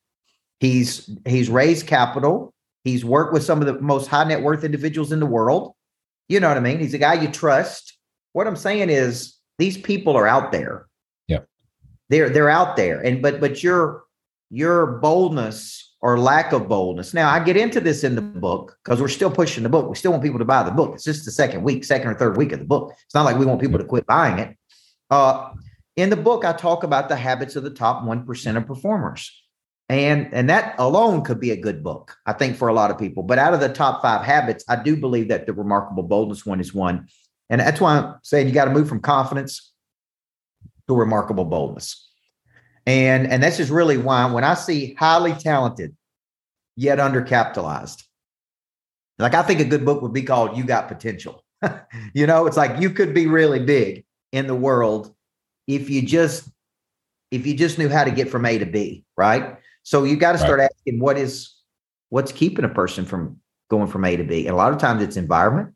He's 0.59 1.11
he's 1.26 1.50
raised 1.50 1.87
capital. 1.87 2.55
He's 2.83 3.05
worked 3.05 3.35
with 3.35 3.45
some 3.45 3.61
of 3.61 3.66
the 3.66 3.78
most 3.81 4.07
high 4.07 4.25
net 4.25 4.43
worth 4.43 4.64
individuals 4.64 5.12
in 5.12 5.21
the 5.21 5.26
world. 5.26 5.75
You 6.28 6.40
know 6.40 6.49
what 6.49 6.57
I 6.57 6.61
mean? 6.61 6.78
He's 6.81 6.95
a 6.95 6.99
guy 6.99 7.14
you 7.14 7.28
trust. 7.28 7.99
What 8.33 8.47
I'm 8.47 8.57
saying 8.57 8.88
is 8.88 9.37
these 9.59 9.76
people 9.76 10.16
are 10.16 10.26
out 10.26 10.50
there. 10.50 10.87
Yeah. 11.28 11.40
They're 12.09 12.31
they're 12.31 12.50
out 12.50 12.76
there. 12.76 13.00
And 13.02 13.21
but 13.21 13.38
but 13.38 13.62
your 13.62 14.05
your 14.50 14.98
boldness 14.98 15.94
or 16.00 16.18
lack 16.18 16.52
of 16.52 16.68
boldness. 16.68 17.14
Now 17.14 17.30
I 17.30 17.40
get 17.40 17.56
into 17.56 17.80
this 17.80 18.04
in 18.04 18.14
the 18.14 18.22
book 18.22 18.76
because 18.84 19.00
we're 19.00 19.08
still 19.08 19.30
pushing 19.30 19.62
the 19.62 19.68
book. 19.68 19.88
We 19.88 19.96
still 19.96 20.12
want 20.12 20.22
people 20.22 20.38
to 20.38 20.44
buy 20.44 20.62
the 20.62 20.70
book. 20.70 20.94
It's 20.94 21.04
just 21.04 21.24
the 21.24 21.30
second 21.30 21.62
week, 21.62 21.84
second 21.84 22.08
or 22.08 22.14
third 22.14 22.36
week 22.36 22.52
of 22.52 22.60
the 22.60 22.64
book. 22.64 22.92
It's 23.04 23.14
not 23.14 23.24
like 23.24 23.38
we 23.38 23.46
want 23.46 23.60
people 23.60 23.78
to 23.78 23.84
quit 23.84 24.06
buying 24.06 24.38
it. 24.38 24.56
Uh, 25.10 25.50
in 25.96 26.10
the 26.10 26.16
book, 26.16 26.44
I 26.44 26.52
talk 26.52 26.84
about 26.84 27.08
the 27.08 27.16
habits 27.16 27.56
of 27.56 27.64
the 27.64 27.70
top 27.70 28.04
one 28.04 28.26
percent 28.26 28.58
of 28.58 28.66
performers, 28.66 29.32
and 29.88 30.28
and 30.32 30.50
that 30.50 30.74
alone 30.78 31.22
could 31.24 31.40
be 31.40 31.52
a 31.52 31.56
good 31.56 31.82
book, 31.82 32.16
I 32.26 32.34
think, 32.34 32.56
for 32.56 32.68
a 32.68 32.74
lot 32.74 32.90
of 32.90 32.98
people. 32.98 33.22
But 33.22 33.38
out 33.38 33.54
of 33.54 33.60
the 33.60 33.70
top 33.70 34.02
five 34.02 34.24
habits, 34.24 34.64
I 34.68 34.76
do 34.76 34.96
believe 34.96 35.28
that 35.28 35.46
the 35.46 35.54
remarkable 35.54 36.02
boldness 36.02 36.44
one 36.44 36.60
is 36.60 36.74
one, 36.74 37.08
and 37.48 37.60
that's 37.60 37.80
why 37.80 37.96
I'm 37.96 38.14
saying 38.22 38.46
you 38.46 38.52
got 38.52 38.66
to 38.66 38.72
move 38.72 38.88
from 38.88 39.00
confidence 39.00 39.72
to 40.88 40.94
remarkable 40.94 41.46
boldness. 41.46 42.10
And 42.87 43.26
and 43.26 43.43
this 43.43 43.59
is 43.59 43.71
really 43.71 43.99
why 43.99 44.25
when 44.31 44.45
I 44.45 44.55
see 44.55 44.95
highly 44.95 45.33
talented 45.33 45.97
yet 46.76 46.99
undercapitalized, 46.99 48.05
like 49.19 49.35
I 49.35 49.43
think 49.43 49.61
a 49.61 49.64
good 49.64 49.85
book 49.85 50.02
would 50.02 50.12
be 50.12 50.23
called 50.23 50.57
"You 50.57 50.64
Got 50.64 50.88
Potential." 50.88 51.45
you 52.14 52.26
know, 52.26 52.47
it's 52.47 52.57
like 52.57 52.81
you 52.81 52.90
could 52.90 53.12
be 53.12 53.26
really 53.26 53.61
big 53.61 54.05
in 54.33 54.47
the 54.47 54.55
world 54.55 55.14
if 55.66 55.90
you 55.90 56.02
just 56.02 56.49
if 57.31 57.47
you 57.47 57.55
just 57.55 57.78
knew 57.78 57.88
how 57.88 58.05
to 58.05 58.11
get 58.11 58.28
from 58.28 58.47
A 58.47 58.59
to 58.59 58.66
B, 58.66 59.05
right? 59.16 59.57
So 59.83 60.05
you 60.05 60.16
got 60.16 60.33
to 60.33 60.38
start 60.38 60.61
right. 60.61 60.71
asking 60.73 61.00
what 61.00 61.19
is 61.19 61.55
what's 62.11 62.33
keeping 62.33 62.64
a 62.64 62.69
person 62.69 63.05
from 63.05 63.40
going 63.69 63.88
from 63.88 64.05
A 64.05 64.16
to 64.16 64.25
B. 64.25 64.47
And 64.47 64.55
a 64.55 64.57
lot 64.57 64.73
of 64.73 64.78
times 64.78 65.02
it's 65.02 65.16
environment. 65.16 65.75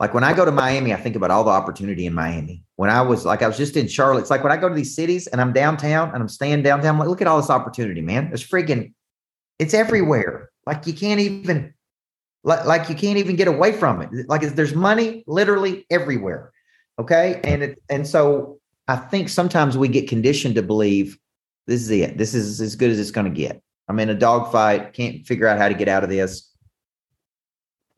Like 0.00 0.12
when 0.12 0.24
I 0.24 0.32
go 0.32 0.44
to 0.44 0.50
Miami, 0.50 0.92
I 0.92 0.96
think 0.96 1.14
about 1.14 1.30
all 1.30 1.44
the 1.44 1.50
opportunity 1.50 2.06
in 2.06 2.14
Miami. 2.14 2.64
When 2.76 2.90
I 2.90 3.00
was 3.00 3.24
like, 3.24 3.42
I 3.42 3.46
was 3.46 3.56
just 3.56 3.76
in 3.76 3.86
Charlotte. 3.86 4.22
It's 4.22 4.30
like 4.30 4.42
when 4.42 4.52
I 4.52 4.56
go 4.56 4.68
to 4.68 4.74
these 4.74 4.94
cities 4.94 5.28
and 5.28 5.40
I'm 5.40 5.52
downtown 5.52 6.10
and 6.12 6.20
I'm 6.20 6.28
staying 6.28 6.62
downtown, 6.62 6.94
I'm 6.94 6.98
like, 6.98 7.08
look 7.08 7.20
at 7.20 7.28
all 7.28 7.40
this 7.40 7.50
opportunity, 7.50 8.00
man. 8.00 8.28
There's 8.28 8.46
freaking, 8.46 8.92
it's 9.58 9.72
everywhere. 9.72 10.50
Like 10.66 10.86
you 10.86 10.94
can't 10.94 11.20
even, 11.20 11.72
like, 12.42 12.64
like 12.64 12.88
you 12.88 12.96
can't 12.96 13.18
even 13.18 13.36
get 13.36 13.46
away 13.46 13.72
from 13.72 14.02
it. 14.02 14.28
Like 14.28 14.42
there's 14.42 14.74
money 14.74 15.22
literally 15.26 15.86
everywhere. 15.90 16.52
Okay. 16.98 17.40
And 17.44 17.62
it, 17.62 17.82
and 17.88 18.06
so 18.06 18.58
I 18.88 18.96
think 18.96 19.28
sometimes 19.28 19.78
we 19.78 19.88
get 19.88 20.08
conditioned 20.08 20.56
to 20.56 20.62
believe 20.62 21.18
this 21.66 21.80
is 21.80 21.90
it. 21.90 22.18
This 22.18 22.34
is 22.34 22.60
as 22.60 22.76
good 22.76 22.90
as 22.90 22.98
it's 22.98 23.10
going 23.10 23.32
to 23.32 23.32
get. 23.32 23.62
I'm 23.88 23.98
in 24.00 24.10
a 24.10 24.14
dogfight, 24.14 24.92
can't 24.92 25.26
figure 25.26 25.46
out 25.46 25.58
how 25.58 25.68
to 25.68 25.74
get 25.74 25.88
out 25.88 26.04
of 26.04 26.10
this. 26.10 26.50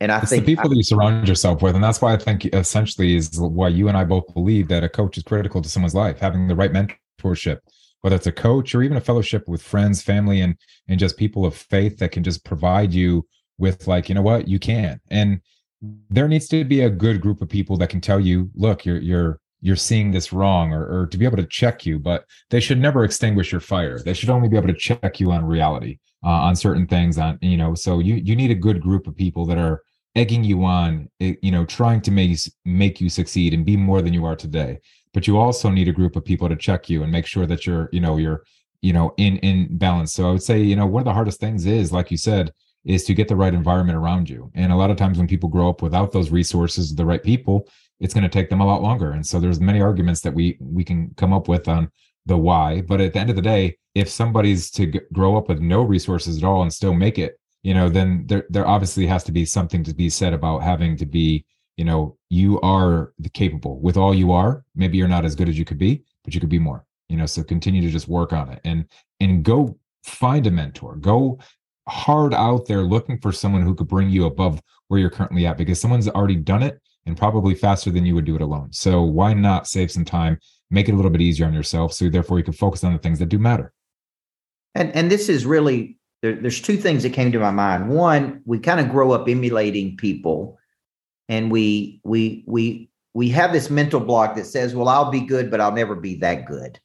And 0.01 0.13
I 0.13 0.21
it's 0.21 0.31
think 0.31 0.45
the 0.45 0.55
people 0.55 0.67
I, 0.67 0.69
that 0.69 0.77
you 0.77 0.83
surround 0.83 1.27
yourself 1.27 1.63
with. 1.63 1.75
And 1.75 1.83
that's 1.83 2.03
why 2.03 2.13
I 2.13 2.17
think 2.17 2.45
essentially 2.47 3.17
is 3.17 3.39
why 3.39 3.69
you 3.69 3.89
and 3.89 3.97
I 3.97 4.05
both 4.05 4.33
believe 4.35 4.69
that 4.69 4.85
a 4.85 4.89
coach 4.89 5.17
is 5.17 5.23
critical 5.23 5.63
to 5.63 5.69
someone's 5.69 5.95
life, 5.95 6.19
having 6.19 6.49
the 6.49 6.55
right 6.55 6.73
mentorship, 6.73 7.59
whether 8.03 8.17
it's 8.17 8.27
a 8.27 8.33
coach 8.33 8.75
or 8.75 8.83
even 8.83 8.97
a 8.97 9.01
fellowship 9.01 9.49
with 9.49 9.63
friends, 9.63 10.03
family, 10.03 10.41
and 10.41 10.57
and 10.89 11.01
just 11.01 11.17
people 11.17 11.47
of 11.47 11.55
faith 11.55 11.99
that 11.99 12.13
can 12.13 12.23
just 12.23 12.45
provide 12.45 12.93
you 12.93 13.27
with 13.59 13.87
like, 13.87 14.09
you 14.09 14.15
know 14.15 14.23
what, 14.23 14.49
you 14.49 14.59
can. 14.59 15.01
And 15.11 15.41
there 16.11 16.29
needs 16.29 16.49
to 16.49 16.65
be 16.65 16.83
a 16.83 16.91
good 16.91 17.21
group 17.21 17.41
of 17.41 17.49
people 17.49 17.77
that 17.79 17.89
can 17.89 18.01
tell 18.01 18.21
you, 18.21 18.51
look, 18.55 18.85
you're 18.85 19.01
you're 19.01 19.41
you're 19.61 19.77
seeing 19.77 20.11
this 20.11 20.33
wrong 20.33 20.73
or, 20.73 20.87
or 20.87 21.07
to 21.07 21.19
be 21.19 21.25
able 21.25 21.39
to 21.39 21.47
check 21.47 21.87
you, 21.87 21.99
but 21.99 22.25
they 22.51 22.61
should 22.61 22.79
never 22.79 23.05
extinguish 23.05 23.51
your 23.51 23.61
fire. 23.61 23.99
They 23.99 24.13
should 24.13 24.31
only 24.31 24.49
be 24.49 24.57
able 24.57 24.69
to 24.69 24.75
check 24.75 25.19
you 25.19 25.33
on 25.33 25.45
reality, 25.45 25.99
uh, 26.25 26.29
on 26.29 26.55
certain 26.55 26.87
things 26.87 27.19
on, 27.19 27.39
you 27.41 27.57
know, 27.57 27.75
so 27.75 27.99
you, 27.99 28.17
you 28.17 28.37
need 28.37 28.51
a 28.51 28.55
good 28.55 28.81
group 28.81 29.07
of 29.07 29.17
people 29.17 29.47
that 29.47 29.59
are 29.59 29.83
egging 30.17 30.43
you 30.43 30.65
on, 30.65 31.09
eh, 31.21 31.35
you 31.43 31.53
know, 31.53 31.65
trying 31.65 32.01
to 32.01 32.11
make 32.11 32.39
make 32.65 33.01
you 33.01 33.09
succeed 33.09 33.55
and 33.55 33.65
be 33.65 33.77
more 33.77 34.03
than 34.03 34.13
you 34.13 34.25
are 34.25 34.35
today. 34.35 34.81
But 35.15 35.27
you 35.27 35.39
also 35.39 35.71
need 35.71 35.89
a 35.89 35.93
group 35.93 36.17
of 36.17 36.25
people 36.25 36.49
to 36.49 36.57
check 36.57 36.91
you 36.91 37.03
and 37.03 37.13
make 37.13 37.27
sure 37.27 37.47
that 37.47 37.67
you're, 37.67 37.89
you 37.93 38.01
know, 38.01 38.17
you're, 38.17 38.43
you 38.83 38.93
know, 38.93 39.15
in 39.19 39.37
in 39.39 39.79
balance. 39.79 40.13
So 40.15 40.29
I 40.29 40.33
would 40.33 40.43
say, 40.43 40.61
you 40.61 40.75
know, 40.75 40.87
one 40.87 41.03
of 41.03 41.05
the 41.05 41.13
hardest 41.13 41.39
things 41.39 41.67
is, 41.67 41.93
like 41.93 42.11
you 42.11 42.17
said, 42.17 42.53
is 42.85 43.05
to 43.05 43.15
get 43.15 43.29
the 43.29 43.37
right 43.37 43.55
environment 43.55 43.99
around 43.99 44.29
you. 44.29 44.51
And 44.55 44.73
a 44.73 44.77
lot 44.77 44.91
of 44.91 44.97
times 44.97 45.19
when 45.19 45.29
people 45.29 45.49
grow 45.49 45.69
up 45.69 45.83
without 45.83 46.13
those 46.13 46.31
resources, 46.31 46.95
the 46.95 47.07
right 47.07 47.23
people, 47.23 47.69
it's 48.01 48.15
going 48.15 48.25
to 48.25 48.29
take 48.31 48.49
them 48.49 48.61
a 48.61 48.67
lot 48.67 48.83
longer. 48.83 49.13
And 49.13 49.27
so 49.27 49.39
there's 49.39 49.61
many 49.61 49.81
arguments 49.81 50.21
that 50.23 50.35
we 50.35 50.57
we 50.61 50.85
can 50.85 51.13
come 51.17 51.33
up 51.33 51.49
with 51.49 51.69
on 51.69 51.91
the 52.27 52.37
why. 52.37 52.81
But 52.83 53.01
at 53.01 53.13
the 53.13 53.21
end 53.21 53.31
of 53.31 53.37
the 53.37 53.43
day, 53.43 53.77
if 53.95 54.09
somebody's 54.09 54.71
to 54.73 54.87
g- 54.87 55.01
grow 55.13 55.37
up 55.37 55.49
with 55.49 55.61
no 55.61 55.83
resources 55.83 56.39
at 56.39 56.45
all 56.45 56.63
and 56.63 56.73
still 56.73 56.95
make 56.95 57.19
it, 57.19 57.39
you 57.67 57.75
know, 57.75 57.89
then 57.89 58.25
there 58.29 58.47
there 58.49 58.65
obviously 58.65 59.09
has 59.09 59.25
to 59.25 59.33
be 59.33 59.45
something 59.45 59.83
to 59.83 59.93
be 59.93 60.09
said 60.09 60.33
about 60.33 60.63
having 60.63 60.97
to 60.99 61.05
be, 61.05 61.45
you 61.77 61.85
know, 61.85 62.17
you 62.31 62.61
are 62.61 63.13
the 63.19 63.29
capable 63.29 63.81
with 63.81 63.97
all 63.97 64.15
you 64.15 64.31
are. 64.31 64.65
Maybe 64.77 64.99
you're 64.99 65.09
not 65.09 65.25
as 65.25 65.35
good 65.35 65.49
as 65.49 65.59
you 65.59 65.65
could 65.65 65.77
be, 65.77 66.05
but 66.25 66.33
you 66.33 66.39
could 66.39 66.49
be 66.49 66.61
more. 66.61 66.87
You 67.09 67.17
know, 67.17 67.27
so 67.27 67.43
continue 67.43 67.83
to 67.83 67.91
just 67.91 68.07
work 68.07 68.33
on 68.33 68.51
it 68.51 68.61
and 68.63 68.85
and 69.19 69.43
go 69.43 69.77
find 70.05 70.47
a 70.47 70.51
mentor. 70.53 70.95
Go 70.95 71.41
hard 71.89 72.35
out 72.35 72.67
there 72.67 72.85
looking 72.85 73.19
for 73.19 73.33
someone 73.33 73.63
who 73.63 73.75
could 73.75 73.89
bring 73.89 74.11
you 74.11 74.27
above 74.27 74.63
where 74.87 75.01
you're 75.01 75.11
currently 75.11 75.45
at 75.45 75.59
because 75.59 75.81
someone's 75.81 76.09
already 76.09 76.37
done 76.37 76.63
it 76.63 76.81
and 77.05 77.17
probably 77.17 77.57
faster 77.57 77.91
than 77.91 78.07
you 78.07 78.15
would 78.15 78.27
do 78.27 78.37
it 78.37 78.43
alone. 78.43 78.73
So 78.73 79.03
why 79.03 79.35
not 79.35 79.67
save 79.67 79.91
some 79.91 80.05
time, 80.05 80.39
make 80.71 80.89
it 80.89 80.93
a 80.93 80.97
little 80.97 81.11
bit 81.11 81.21
easier 81.21 81.47
on 81.47 81.53
yourself 81.53 81.93
so 81.95 82.09
therefore 82.09 82.39
you 82.39 82.45
can 82.45 82.53
focus 82.53 82.85
on 82.85 82.93
the 82.93 83.01
things 83.01 83.19
that 83.19 83.29
do 83.29 83.41
matter. 83.41 83.73
And 84.77 84.95
and 84.95 85.11
this 85.11 85.29
is 85.29 85.45
really 85.45 85.99
there, 86.27 86.35
there's 86.35 86.61
two 86.61 86.77
things 86.77 87.05
that 87.05 87.13
came 87.13 87.31
to 87.31 87.39
my 87.39 87.53
mind. 87.53 87.89
One, 87.89 88.43
we 88.47 88.59
kind 88.59 88.81
of 88.81 88.91
grow 88.91 89.13
up 89.13 89.29
emulating 89.29 89.97
people, 89.97 90.59
and 91.29 91.53
we 91.53 92.01
we 92.03 92.43
we 92.47 92.91
we 93.15 93.29
have 93.29 93.53
this 93.53 93.71
mental 93.71 94.01
block 94.01 94.35
that 94.35 94.47
says, 94.47 94.75
"Well, 94.75 94.89
I'll 94.89 95.11
be 95.11 95.21
good, 95.21 95.53
but 95.53 95.61
I'll 95.61 95.73
never 95.73 95.95
be 95.95 96.17
that 96.17 96.47
good," 96.47 96.81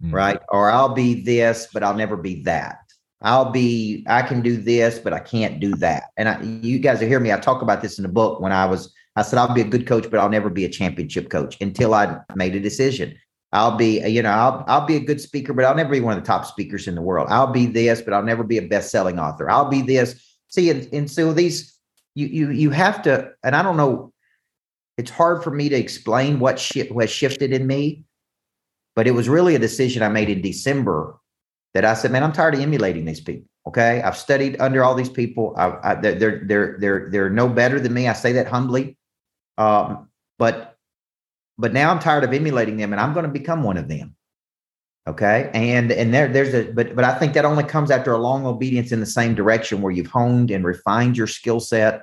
mm-hmm. 0.00 0.14
right? 0.14 0.40
Or 0.50 0.70
I'll 0.70 0.94
be 0.94 1.22
this, 1.22 1.66
but 1.72 1.82
I'll 1.82 1.96
never 1.96 2.16
be 2.16 2.40
that. 2.44 2.78
I'll 3.20 3.50
be 3.50 4.04
I 4.06 4.22
can 4.22 4.42
do 4.42 4.56
this, 4.56 5.00
but 5.00 5.12
I 5.12 5.18
can't 5.18 5.58
do 5.58 5.74
that. 5.76 6.10
And 6.16 6.28
I, 6.28 6.40
you 6.40 6.78
guys 6.78 7.00
will 7.00 7.08
hear 7.08 7.18
me. 7.18 7.32
I 7.32 7.38
talk 7.38 7.62
about 7.62 7.82
this 7.82 7.98
in 7.98 8.04
the 8.04 8.08
book 8.08 8.40
when 8.40 8.52
I 8.52 8.64
was. 8.66 8.94
I 9.16 9.22
said 9.22 9.40
I'll 9.40 9.52
be 9.52 9.60
a 9.60 9.64
good 9.64 9.88
coach, 9.88 10.08
but 10.08 10.20
I'll 10.20 10.28
never 10.28 10.50
be 10.50 10.64
a 10.64 10.68
championship 10.68 11.30
coach 11.30 11.60
until 11.60 11.94
I 11.94 12.20
made 12.36 12.54
a 12.54 12.60
decision. 12.60 13.18
I'll 13.52 13.76
be, 13.76 14.06
you 14.06 14.22
know, 14.22 14.30
I'll 14.30 14.64
I'll 14.68 14.86
be 14.86 14.96
a 14.96 15.00
good 15.00 15.20
speaker, 15.20 15.54
but 15.54 15.64
I'll 15.64 15.74
never 15.74 15.90
be 15.90 16.00
one 16.00 16.16
of 16.16 16.22
the 16.22 16.26
top 16.26 16.44
speakers 16.44 16.86
in 16.86 16.94
the 16.94 17.02
world. 17.02 17.28
I'll 17.30 17.52
be 17.52 17.66
this, 17.66 18.02
but 18.02 18.12
I'll 18.12 18.22
never 18.22 18.44
be 18.44 18.58
a 18.58 18.62
best-selling 18.62 19.18
author. 19.18 19.50
I'll 19.50 19.70
be 19.70 19.82
this. 19.82 20.22
See, 20.48 20.70
and, 20.70 20.88
and 20.92 21.10
so 21.10 21.32
these 21.32 21.78
you 22.14 22.26
you 22.26 22.50
you 22.50 22.70
have 22.70 23.02
to, 23.02 23.30
and 23.42 23.56
I 23.56 23.62
don't 23.62 23.76
know, 23.76 24.12
it's 24.98 25.10
hard 25.10 25.42
for 25.42 25.50
me 25.50 25.68
to 25.68 25.76
explain 25.76 26.40
what 26.40 26.58
shit 26.58 26.92
has 26.92 27.10
shifted 27.10 27.52
in 27.52 27.66
me, 27.66 28.04
but 28.94 29.06
it 29.06 29.12
was 29.12 29.28
really 29.28 29.54
a 29.54 29.58
decision 29.58 30.02
I 30.02 30.08
made 30.08 30.28
in 30.28 30.42
December 30.42 31.18
that 31.74 31.84
I 31.84 31.94
said, 31.94 32.10
man, 32.10 32.24
I'm 32.24 32.32
tired 32.32 32.54
of 32.54 32.60
emulating 32.60 33.04
these 33.04 33.20
people. 33.20 33.48
Okay, 33.66 34.02
I've 34.02 34.16
studied 34.16 34.60
under 34.60 34.82
all 34.82 34.94
these 34.94 35.10
people. 35.10 35.54
I, 35.56 35.78
I, 35.82 35.94
they're 35.94 36.42
they're 36.44 36.76
they're 36.78 37.08
they're 37.10 37.30
no 37.30 37.48
better 37.48 37.78
than 37.80 37.94
me. 37.94 38.08
I 38.08 38.14
say 38.14 38.32
that 38.32 38.46
humbly, 38.46 38.96
um, 39.58 40.08
but 40.38 40.77
but 41.58 41.72
now 41.72 41.90
I'm 41.90 41.98
tired 41.98 42.24
of 42.24 42.32
emulating 42.32 42.76
them 42.76 42.92
and 42.92 43.00
I'm 43.00 43.12
going 43.12 43.26
to 43.26 43.32
become 43.32 43.62
one 43.62 43.76
of 43.76 43.88
them. 43.88 44.14
Okay. 45.08 45.50
And 45.54 45.90
and 45.90 46.12
there 46.12 46.28
there's 46.28 46.54
a 46.54 46.70
but 46.70 46.94
but 46.94 47.04
I 47.04 47.14
think 47.18 47.32
that 47.32 47.46
only 47.46 47.64
comes 47.64 47.90
after 47.90 48.12
a 48.12 48.18
long 48.18 48.44
obedience 48.44 48.92
in 48.92 49.00
the 49.00 49.06
same 49.06 49.34
direction 49.34 49.80
where 49.80 49.90
you've 49.92 50.06
honed 50.06 50.50
and 50.50 50.64
refined 50.64 51.16
your 51.16 51.26
skill 51.26 51.60
set 51.60 52.02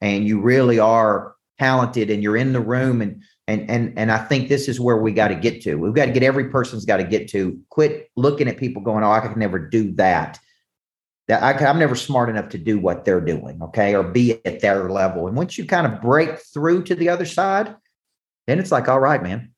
and 0.00 0.26
you 0.26 0.40
really 0.40 0.78
are 0.78 1.34
talented 1.58 2.08
and 2.10 2.22
you're 2.22 2.36
in 2.36 2.54
the 2.54 2.60
room 2.60 3.02
and 3.02 3.22
and 3.46 3.68
and 3.70 3.98
and 3.98 4.10
I 4.10 4.18
think 4.18 4.48
this 4.48 4.66
is 4.66 4.80
where 4.80 4.96
we 4.96 5.12
got 5.12 5.28
to 5.28 5.34
get 5.34 5.62
to. 5.62 5.74
We've 5.74 5.92
got 5.92 6.06
to 6.06 6.12
get 6.12 6.22
every 6.22 6.48
person's 6.48 6.86
got 6.86 6.98
to 6.98 7.04
get 7.04 7.28
to 7.30 7.60
quit 7.68 8.10
looking 8.16 8.48
at 8.48 8.56
people 8.56 8.82
going, 8.82 9.04
"Oh, 9.04 9.10
I 9.10 9.20
could 9.20 9.36
never 9.36 9.58
do 9.58 9.92
that." 9.92 10.38
That 11.28 11.42
I, 11.42 11.66
I'm 11.66 11.78
never 11.78 11.94
smart 11.94 12.30
enough 12.30 12.48
to 12.50 12.58
do 12.58 12.78
what 12.78 13.04
they're 13.04 13.20
doing, 13.20 13.60
okay, 13.62 13.94
or 13.94 14.02
be 14.02 14.40
at 14.46 14.60
their 14.60 14.90
level. 14.90 15.26
And 15.26 15.36
once 15.36 15.58
you 15.58 15.66
kind 15.66 15.86
of 15.86 16.00
break 16.00 16.38
through 16.38 16.84
to 16.84 16.94
the 16.94 17.10
other 17.10 17.26
side, 17.26 17.74
then 18.48 18.58
it's 18.58 18.72
like, 18.72 18.88
all 18.88 18.98
right, 18.98 19.22
man. 19.22 19.52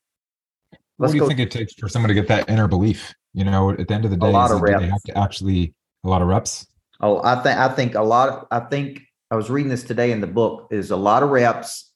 what 0.97 1.09
do 1.09 1.15
you 1.15 1.21
go. 1.21 1.29
think 1.29 1.39
it 1.39 1.51
takes 1.51 1.73
for 1.75 1.89
someone 1.89 2.09
to 2.09 2.15
get 2.15 2.27
that 2.27 2.51
inner 2.51 2.67
belief? 2.67 3.15
You 3.33 3.45
know, 3.45 3.71
at 3.71 3.87
the 3.87 3.95
end 3.95 4.05
of 4.05 4.11
the 4.11 4.17
day, 4.17 4.27
a 4.27 4.31
lot 4.31 4.51
of 4.51 4.61
reps. 4.61 4.81
they 4.81 4.89
have 4.89 5.03
to 5.03 5.17
actually 5.17 5.75
a 6.05 6.09
lot 6.09 6.21
of 6.21 6.29
reps. 6.29 6.67
Oh, 7.01 7.23
I 7.23 7.37
think 7.37 7.57
I 7.57 7.69
think 7.69 7.95
a 7.95 8.03
lot. 8.03 8.29
Of, 8.29 8.47
I 8.51 8.61
think 8.61 9.03
I 9.31 9.37
was 9.37 9.49
reading 9.49 9.71
this 9.71 9.85
today 9.85 10.11
in 10.11 10.21
the 10.21 10.27
book. 10.27 10.67
Is 10.73 10.91
a 10.91 10.97
lot 10.97 11.23
of 11.23 11.31
reps, 11.31 11.93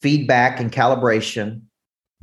feedback 0.00 0.58
and 0.58 0.72
calibration, 0.72 1.62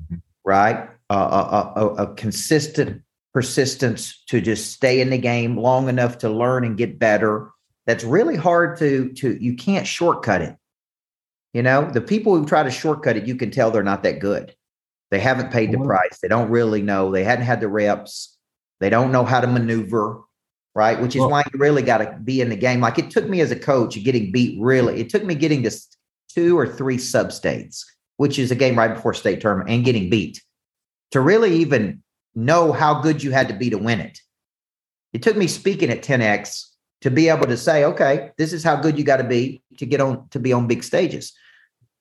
mm-hmm. 0.04 0.16
right? 0.44 0.90
Uh, 1.10 1.72
a, 1.76 1.80
a, 1.80 1.88
a, 2.04 2.14
consistent 2.14 3.02
persistence 3.34 4.22
to 4.28 4.40
just 4.42 4.72
stay 4.72 5.02
in 5.02 5.10
the 5.10 5.18
game 5.18 5.58
long 5.58 5.90
enough 5.90 6.20
to 6.20 6.30
learn 6.30 6.64
and 6.64 6.78
get 6.78 7.00
better. 7.00 7.50
That's 7.88 8.04
really 8.04 8.36
hard 8.36 8.78
to 8.80 9.14
to 9.14 9.42
you 9.42 9.56
can't 9.56 9.88
shortcut 9.88 10.42
it. 10.42 10.56
You 11.60 11.64
know, 11.64 11.92
the 11.92 12.00
people 12.00 12.38
who 12.38 12.46
try 12.46 12.64
to 12.64 12.72
shortcut 12.72 13.18
it, 13.18 13.28
you 13.28 13.36
can 13.36 13.52
tell 13.52 13.70
they're 13.70 13.84
not 13.84 14.04
that 14.04 14.22
good. 14.22 14.56
They 15.12 15.20
haven't 15.20 15.52
paid 15.52 15.74
the 15.74 15.78
price. 15.78 16.20
They 16.22 16.30
don't 16.30 16.50
really 16.50 16.82
know. 16.82 17.12
They 17.12 17.26
hadn't 17.26 17.44
had 17.44 17.60
the 17.60 17.68
reps. 17.68 18.38
They 18.80 18.90
don't 18.90 19.12
know 19.12 19.26
how 19.26 19.42
to 19.42 19.48
maneuver, 19.48 20.22
right? 20.74 21.02
Which 21.02 21.18
is 21.18 21.20
well, 21.20 21.32
why 21.32 21.44
you 21.54 21.60
really 21.60 21.82
got 21.82 21.98
to 21.98 22.18
be 22.24 22.40
in 22.40 22.48
the 22.48 22.56
game. 22.56 22.80
Like 22.80 22.98
it 22.98 23.12
took 23.12 23.28
me 23.28 23.42
as 23.42 23.52
a 23.52 23.60
coach 23.60 24.02
getting 24.06 24.32
beat 24.32 24.58
really. 24.62 25.02
It 25.02 25.10
took 25.10 25.26
me 25.26 25.36
getting 25.36 25.62
to 25.64 25.72
two 26.30 26.58
or 26.58 26.66
three 26.66 26.98
sub 26.98 27.34
states, 27.34 27.86
which 28.16 28.40
is 28.40 28.52
a 28.52 28.56
game 28.56 28.78
right 28.78 28.94
before 28.96 29.14
state 29.14 29.42
tournament, 29.42 29.70
and 29.70 29.84
getting 29.84 30.10
beat 30.10 30.42
to 31.12 31.20
really 31.20 31.58
even 31.58 32.02
know 32.36 32.72
how 32.72 33.02
good 33.02 33.22
you 33.22 33.32
had 33.32 33.50
to 33.50 33.54
be 33.54 33.70
to 33.70 33.78
win 33.78 34.00
it. 34.00 34.18
It 35.12 35.24
took 35.24 35.36
me 35.36 35.48
speaking 35.48 35.90
at 35.90 36.04
10x 36.04 36.68
to 37.02 37.12
be 37.12 37.28
able 37.28 37.48
to 37.48 37.58
say, 37.58 37.84
okay, 37.84 38.32
this 38.38 38.54
is 38.54 38.64
how 38.64 38.78
good 38.78 38.98
you 38.98 39.04
got 39.04 39.18
to 39.18 39.26
be 39.26 39.62
to 39.78 39.86
get 39.86 40.00
on 40.00 40.30
to 40.30 40.40
be 40.40 40.54
on 40.54 40.66
big 40.66 40.84
stages. 40.84 41.34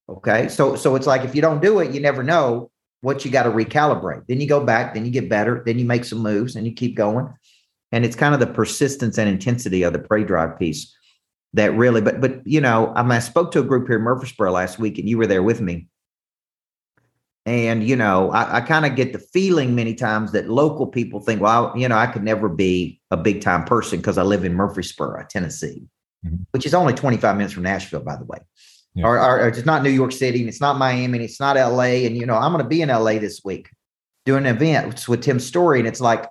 Okay. 0.08 0.48
So 0.48 0.76
so 0.76 0.96
it's 0.96 1.06
like 1.06 1.24
if 1.24 1.34
you 1.34 1.42
don't 1.42 1.60
do 1.60 1.80
it, 1.80 1.92
you 1.92 2.00
never 2.00 2.22
know 2.22 2.70
what 3.00 3.24
you 3.24 3.30
got 3.30 3.44
to 3.44 3.50
recalibrate. 3.50 4.26
Then 4.26 4.40
you 4.40 4.48
go 4.48 4.64
back, 4.64 4.94
then 4.94 5.04
you 5.04 5.10
get 5.10 5.28
better, 5.28 5.62
then 5.64 5.78
you 5.78 5.84
make 5.84 6.04
some 6.04 6.18
moves 6.18 6.56
and 6.56 6.66
you 6.66 6.72
keep 6.72 6.96
going. 6.96 7.32
And 7.92 8.04
it's 8.04 8.16
kind 8.16 8.34
of 8.34 8.40
the 8.40 8.46
persistence 8.46 9.18
and 9.18 9.28
intensity 9.28 9.82
of 9.82 9.92
the 9.92 9.98
prey 9.98 10.24
drive 10.24 10.58
piece 10.58 10.94
that 11.54 11.72
really, 11.74 12.00
but 12.00 12.20
but 12.20 12.46
you 12.46 12.60
know, 12.60 12.92
I, 12.94 13.02
mean, 13.02 13.12
I 13.12 13.18
spoke 13.20 13.52
to 13.52 13.60
a 13.60 13.64
group 13.64 13.86
here 13.86 13.96
in 13.96 14.02
Murfreesboro 14.02 14.50
last 14.50 14.78
week 14.78 14.98
and 14.98 15.08
you 15.08 15.18
were 15.18 15.26
there 15.26 15.42
with 15.42 15.60
me. 15.60 15.88
And, 17.46 17.82
you 17.82 17.96
know, 17.96 18.30
I, 18.30 18.58
I 18.58 18.60
kind 18.60 18.84
of 18.84 18.94
get 18.94 19.14
the 19.14 19.18
feeling 19.18 19.74
many 19.74 19.94
times 19.94 20.32
that 20.32 20.50
local 20.50 20.86
people 20.86 21.20
think, 21.20 21.40
well, 21.40 21.72
you 21.74 21.88
know, 21.88 21.96
I 21.96 22.06
could 22.06 22.22
never 22.22 22.46
be 22.46 23.00
a 23.10 23.16
big 23.16 23.40
time 23.40 23.64
person 23.64 24.00
because 24.00 24.18
I 24.18 24.22
live 24.22 24.44
in 24.44 24.52
Murfreesboro, 24.52 25.24
Tennessee, 25.30 25.82
mm-hmm. 26.26 26.42
which 26.50 26.66
is 26.66 26.74
only 26.74 26.92
25 26.92 27.36
minutes 27.38 27.54
from 27.54 27.62
Nashville, 27.62 28.00
by 28.00 28.16
the 28.16 28.26
way. 28.26 28.40
Yeah. 28.94 29.04
Or, 29.06 29.18
or, 29.18 29.40
or, 29.40 29.48
it's 29.48 29.64
not 29.64 29.82
New 29.82 29.90
York 29.90 30.12
City 30.12 30.40
and 30.40 30.48
it's 30.48 30.60
not 30.60 30.78
Miami 30.78 31.18
and 31.18 31.24
it's 31.24 31.38
not 31.38 31.56
LA. 31.56 32.04
And, 32.04 32.16
you 32.16 32.26
know, 32.26 32.34
I'm 32.34 32.52
going 32.52 32.64
to 32.64 32.68
be 32.68 32.82
in 32.82 32.88
LA 32.88 33.18
this 33.18 33.42
week 33.44 33.70
doing 34.24 34.46
an 34.46 34.56
event 34.56 35.06
with 35.08 35.22
Tim 35.22 35.38
Storey. 35.38 35.78
And 35.78 35.86
it's 35.86 36.00
like, 36.00 36.26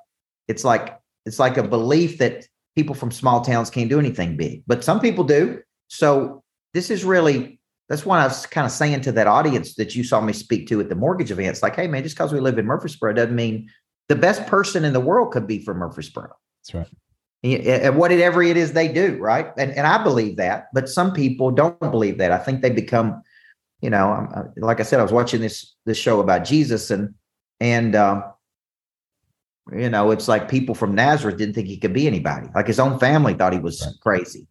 it's 0.48 0.64
like, 0.64 1.00
it's 1.26 1.40
like 1.40 1.58
a 1.58 1.64
belief 1.64 2.18
that 2.18 2.46
people 2.76 2.96
from 2.96 3.12
small 3.12 3.42
towns 3.42 3.70
can't 3.70 3.90
do 3.90 4.00
anything 4.00 4.38
big, 4.38 4.64
but 4.68 4.84
some 4.84 5.00
people 5.00 5.24
do. 5.24 5.62
So 5.88 6.44
this 6.74 6.90
is 6.90 7.04
really 7.04 7.58
that's 7.90 8.06
what 8.06 8.20
I 8.20 8.28
was 8.28 8.46
kind 8.46 8.66
of 8.66 8.72
saying 8.72 9.02
to 9.02 9.12
that 9.14 9.28
audience 9.28 9.76
that 9.76 9.96
you 9.96 10.04
saw 10.04 10.20
me 10.20 10.34
speak 10.34 10.68
to 10.68 10.82
at 10.82 10.90
the 10.90 10.96
mortgage 10.96 11.32
events, 11.32 11.64
like, 11.64 11.76
hey 11.76 11.88
man, 11.88 12.04
just 12.04 12.16
because 12.16 12.34
we 12.34 12.40
live 12.40 12.58
in 12.58 12.66
Murfreesboro 12.66 13.14
doesn't 13.14 13.36
mean 13.36 13.70
the 14.10 14.16
best 14.16 14.46
person 14.48 14.84
in 14.84 14.94
the 14.94 15.00
world 15.00 15.32
could 15.32 15.48
be 15.48 15.64
from 15.64 15.78
Murfreesboro. 15.78 16.34
That's 16.62 16.74
right. 16.74 16.88
And 17.44 17.98
whatever 17.98 18.42
it 18.42 18.58
is 18.58 18.74
they 18.74 18.88
do, 18.88 19.18
right? 19.18 19.52
And 19.58 19.72
and 19.72 19.86
I 19.86 20.04
believe 20.04 20.38
that, 20.38 20.68
but 20.74 20.90
some 20.90 21.14
people 21.14 21.52
don't 21.52 21.80
believe 21.80 22.18
that. 22.18 22.32
I 22.32 22.40
think 22.40 22.62
they 22.62 22.72
become, 22.72 23.22
you 23.82 23.90
know, 23.92 24.52
like 24.58 24.80
I 24.80 24.84
said, 24.84 25.00
I 25.00 25.04
was 25.04 25.12
watching 25.12 25.42
this 25.42 25.76
this 25.86 25.98
show 25.98 26.20
about 26.20 26.46
Jesus, 26.46 26.90
and 26.90 27.14
and 27.60 27.96
um, 27.96 28.24
you 29.72 29.90
know, 29.90 30.10
it's 30.12 30.28
like 30.28 30.50
people 30.50 30.74
from 30.74 30.96
Nazareth 30.96 31.38
didn't 31.38 31.54
think 31.54 31.68
he 31.68 31.78
could 31.78 31.94
be 31.94 32.08
anybody. 32.08 32.48
Like 32.56 32.68
his 32.68 32.80
own 32.80 32.98
family 32.98 33.36
thought 33.36 33.54
he 33.54 33.60
was 33.60 33.86
right. 33.86 33.94
crazy. 34.02 34.48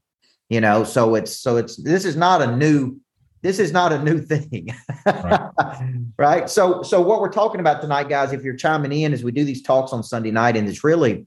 You 0.49 0.61
know, 0.61 0.85
so 0.85 1.17
it's 1.17 1.37
so 1.37 1.57
it's 1.57 1.77
this 1.83 2.05
is 2.05 2.17
not 2.17 2.41
a 2.41 2.57
new 2.57 3.01
this 3.43 3.59
is 3.59 3.73
not 3.73 3.93
a 3.93 4.03
new 4.03 4.19
thing 4.23 4.75
right. 5.07 5.51
right. 6.19 6.51
so 6.51 6.83
so 6.83 7.01
what 7.01 7.21
we're 7.21 7.31
talking 7.31 7.61
about 7.61 7.81
tonight 7.81 8.09
guys 8.09 8.33
if 8.33 8.43
you're 8.43 8.57
chiming 8.57 8.93
in 8.93 9.13
as 9.13 9.23
we 9.23 9.31
do 9.31 9.45
these 9.45 9.63
talks 9.63 9.93
on 9.93 10.03
sunday 10.03 10.33
night 10.33 10.57
and 10.57 10.69
it's 10.69 10.83
really 10.83 11.27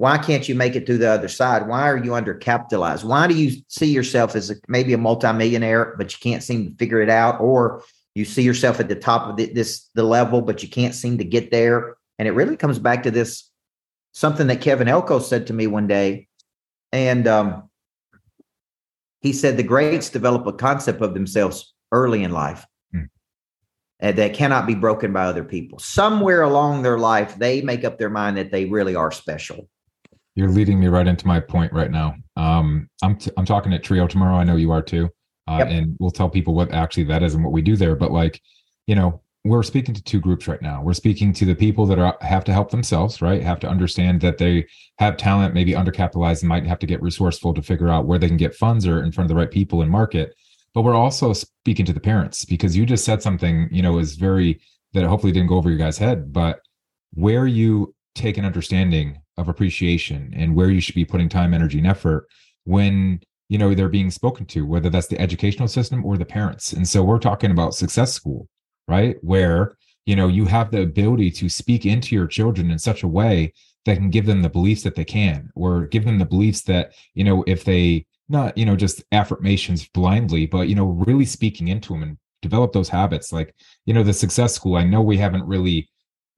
why 0.00 0.16
can't 0.16 0.48
you 0.48 0.54
make 0.54 0.74
it 0.74 0.86
to 0.86 0.96
the 0.96 1.08
other 1.08 1.28
side 1.28 1.68
why 1.68 1.82
are 1.82 1.98
you 1.98 2.12
undercapitalized 2.12 3.04
why 3.04 3.26
do 3.26 3.34
you 3.34 3.62
see 3.68 3.92
yourself 3.92 4.34
as 4.34 4.50
a, 4.50 4.54
maybe 4.66 4.94
a 4.94 4.98
multimillionaire 4.98 5.94
but 5.98 6.10
you 6.12 6.18
can't 6.20 6.42
seem 6.42 6.70
to 6.70 6.76
figure 6.76 7.02
it 7.02 7.10
out 7.10 7.38
or 7.40 7.82
you 8.14 8.24
see 8.24 8.42
yourself 8.42 8.80
at 8.80 8.88
the 8.88 8.94
top 8.94 9.28
of 9.28 9.36
the, 9.36 9.52
this 9.52 9.90
the 9.94 10.02
level 10.02 10.40
but 10.40 10.62
you 10.62 10.68
can't 10.68 10.94
seem 10.94 11.18
to 11.18 11.24
get 11.24 11.50
there 11.50 11.96
and 12.18 12.26
it 12.26 12.32
really 12.32 12.56
comes 12.56 12.78
back 12.78 13.02
to 13.02 13.10
this 13.10 13.50
something 14.12 14.46
that 14.46 14.62
kevin 14.62 14.88
elko 14.88 15.18
said 15.18 15.46
to 15.46 15.52
me 15.52 15.66
one 15.66 15.86
day 15.86 16.26
and 16.92 17.28
um, 17.28 17.68
he 19.20 19.32
said 19.32 19.56
the 19.56 19.62
greats 19.62 20.08
develop 20.08 20.46
a 20.46 20.52
concept 20.52 21.02
of 21.02 21.14
themselves 21.14 21.74
early 21.92 22.22
in 22.22 22.30
life 22.30 22.66
hmm. 22.92 23.04
that 24.00 24.34
cannot 24.34 24.66
be 24.66 24.74
broken 24.74 25.12
by 25.12 25.24
other 25.24 25.44
people. 25.44 25.78
Somewhere 25.78 26.42
along 26.42 26.82
their 26.82 26.98
life, 26.98 27.36
they 27.36 27.60
make 27.60 27.84
up 27.84 27.98
their 27.98 28.10
mind 28.10 28.38
that 28.38 28.50
they 28.50 28.64
really 28.64 28.94
are 28.94 29.12
special. 29.12 29.68
You're 30.40 30.48
leading 30.48 30.80
me 30.80 30.86
right 30.86 31.06
into 31.06 31.26
my 31.26 31.38
point 31.38 31.70
right 31.70 31.90
now. 31.90 32.14
Um, 32.34 32.88
I'm 33.02 33.18
t- 33.18 33.30
I'm 33.36 33.44
talking 33.44 33.74
at 33.74 33.84
Trio 33.84 34.06
tomorrow. 34.06 34.36
I 34.36 34.44
know 34.44 34.56
you 34.56 34.72
are 34.72 34.80
too, 34.80 35.10
uh, 35.46 35.58
yep. 35.58 35.68
and 35.68 35.96
we'll 36.00 36.10
tell 36.10 36.30
people 36.30 36.54
what 36.54 36.72
actually 36.72 37.04
that 37.04 37.22
is 37.22 37.34
and 37.34 37.44
what 37.44 37.52
we 37.52 37.60
do 37.60 37.76
there. 37.76 37.94
But 37.94 38.10
like, 38.10 38.40
you 38.86 38.94
know, 38.94 39.20
we're 39.44 39.62
speaking 39.62 39.92
to 39.92 40.02
two 40.02 40.18
groups 40.18 40.48
right 40.48 40.62
now. 40.62 40.82
We're 40.82 40.94
speaking 40.94 41.34
to 41.34 41.44
the 41.44 41.54
people 41.54 41.84
that 41.84 41.98
are 41.98 42.16
have 42.22 42.44
to 42.44 42.54
help 42.54 42.70
themselves, 42.70 43.20
right? 43.20 43.42
Have 43.42 43.60
to 43.60 43.68
understand 43.68 44.22
that 44.22 44.38
they 44.38 44.66
have 44.98 45.18
talent, 45.18 45.52
maybe 45.52 45.72
undercapitalized, 45.72 46.40
and 46.40 46.48
might 46.48 46.66
have 46.66 46.78
to 46.78 46.86
get 46.86 47.02
resourceful 47.02 47.52
to 47.52 47.60
figure 47.60 47.90
out 47.90 48.06
where 48.06 48.18
they 48.18 48.28
can 48.28 48.38
get 48.38 48.54
funds 48.54 48.86
or 48.86 49.02
in 49.02 49.12
front 49.12 49.30
of 49.30 49.36
the 49.36 49.38
right 49.38 49.50
people 49.50 49.82
and 49.82 49.90
market. 49.90 50.34
But 50.72 50.84
we're 50.84 50.94
also 50.94 51.34
speaking 51.34 51.84
to 51.84 51.92
the 51.92 52.00
parents 52.00 52.46
because 52.46 52.74
you 52.74 52.86
just 52.86 53.04
said 53.04 53.22
something, 53.22 53.68
you 53.70 53.82
know, 53.82 53.98
is 53.98 54.14
very 54.16 54.58
that 54.94 55.04
hopefully 55.04 55.34
didn't 55.34 55.48
go 55.48 55.56
over 55.56 55.68
your 55.68 55.76
guys' 55.78 55.98
head, 55.98 56.32
but 56.32 56.60
where 57.12 57.46
you 57.46 57.94
take 58.14 58.38
an 58.38 58.46
understanding 58.46 59.19
of 59.40 59.48
appreciation 59.48 60.32
and 60.36 60.54
where 60.54 60.70
you 60.70 60.80
should 60.80 60.94
be 60.94 61.04
putting 61.04 61.28
time, 61.28 61.54
energy, 61.54 61.78
and 61.78 61.86
effort 61.86 62.26
when 62.64 63.20
you 63.48 63.58
know 63.58 63.74
they're 63.74 63.88
being 63.88 64.10
spoken 64.10 64.46
to, 64.46 64.66
whether 64.66 64.90
that's 64.90 65.08
the 65.08 65.20
educational 65.20 65.68
system 65.68 66.04
or 66.04 66.16
the 66.16 66.24
parents. 66.24 66.72
And 66.72 66.88
so 66.88 67.02
we're 67.02 67.18
talking 67.18 67.50
about 67.50 67.74
success 67.74 68.12
school 68.12 68.48
right? 68.90 69.16
Where, 69.22 69.76
you 70.04 70.16
know, 70.16 70.26
you 70.26 70.44
have 70.46 70.70
the 70.70 70.82
ability 70.82 71.30
to 71.32 71.48
speak 71.48 71.86
into 71.86 72.14
your 72.14 72.26
children 72.26 72.70
in 72.70 72.78
such 72.78 73.02
a 73.02 73.08
way 73.08 73.54
that 73.86 73.96
can 73.96 74.10
give 74.10 74.26
them 74.26 74.42
the 74.42 74.50
beliefs 74.50 74.82
that 74.82 74.96
they 74.96 75.04
can, 75.04 75.50
or 75.54 75.86
give 75.86 76.04
them 76.04 76.18
the 76.18 76.26
beliefs 76.26 76.62
that, 76.62 76.92
you 77.14 77.24
know, 77.24 77.44
if 77.46 77.64
they 77.64 78.04
not, 78.28 78.58
you 78.58 78.66
know, 78.66 78.76
just 78.76 79.02
affirmations 79.12 79.88
blindly, 79.88 80.46
but, 80.46 80.68
you 80.68 80.74
know, 80.74 80.86
really 80.86 81.24
speaking 81.24 81.68
into 81.68 81.92
them 81.92 82.02
and 82.02 82.18
develop 82.42 82.72
those 82.72 82.88
habits. 82.88 83.32
Like, 83.32 83.54
you 83.86 83.94
know, 83.94 84.02
the 84.02 84.12
success 84.12 84.54
school, 84.54 84.76
I 84.76 84.84
know 84.84 85.00
we 85.00 85.16
haven't 85.16 85.46
really 85.46 85.88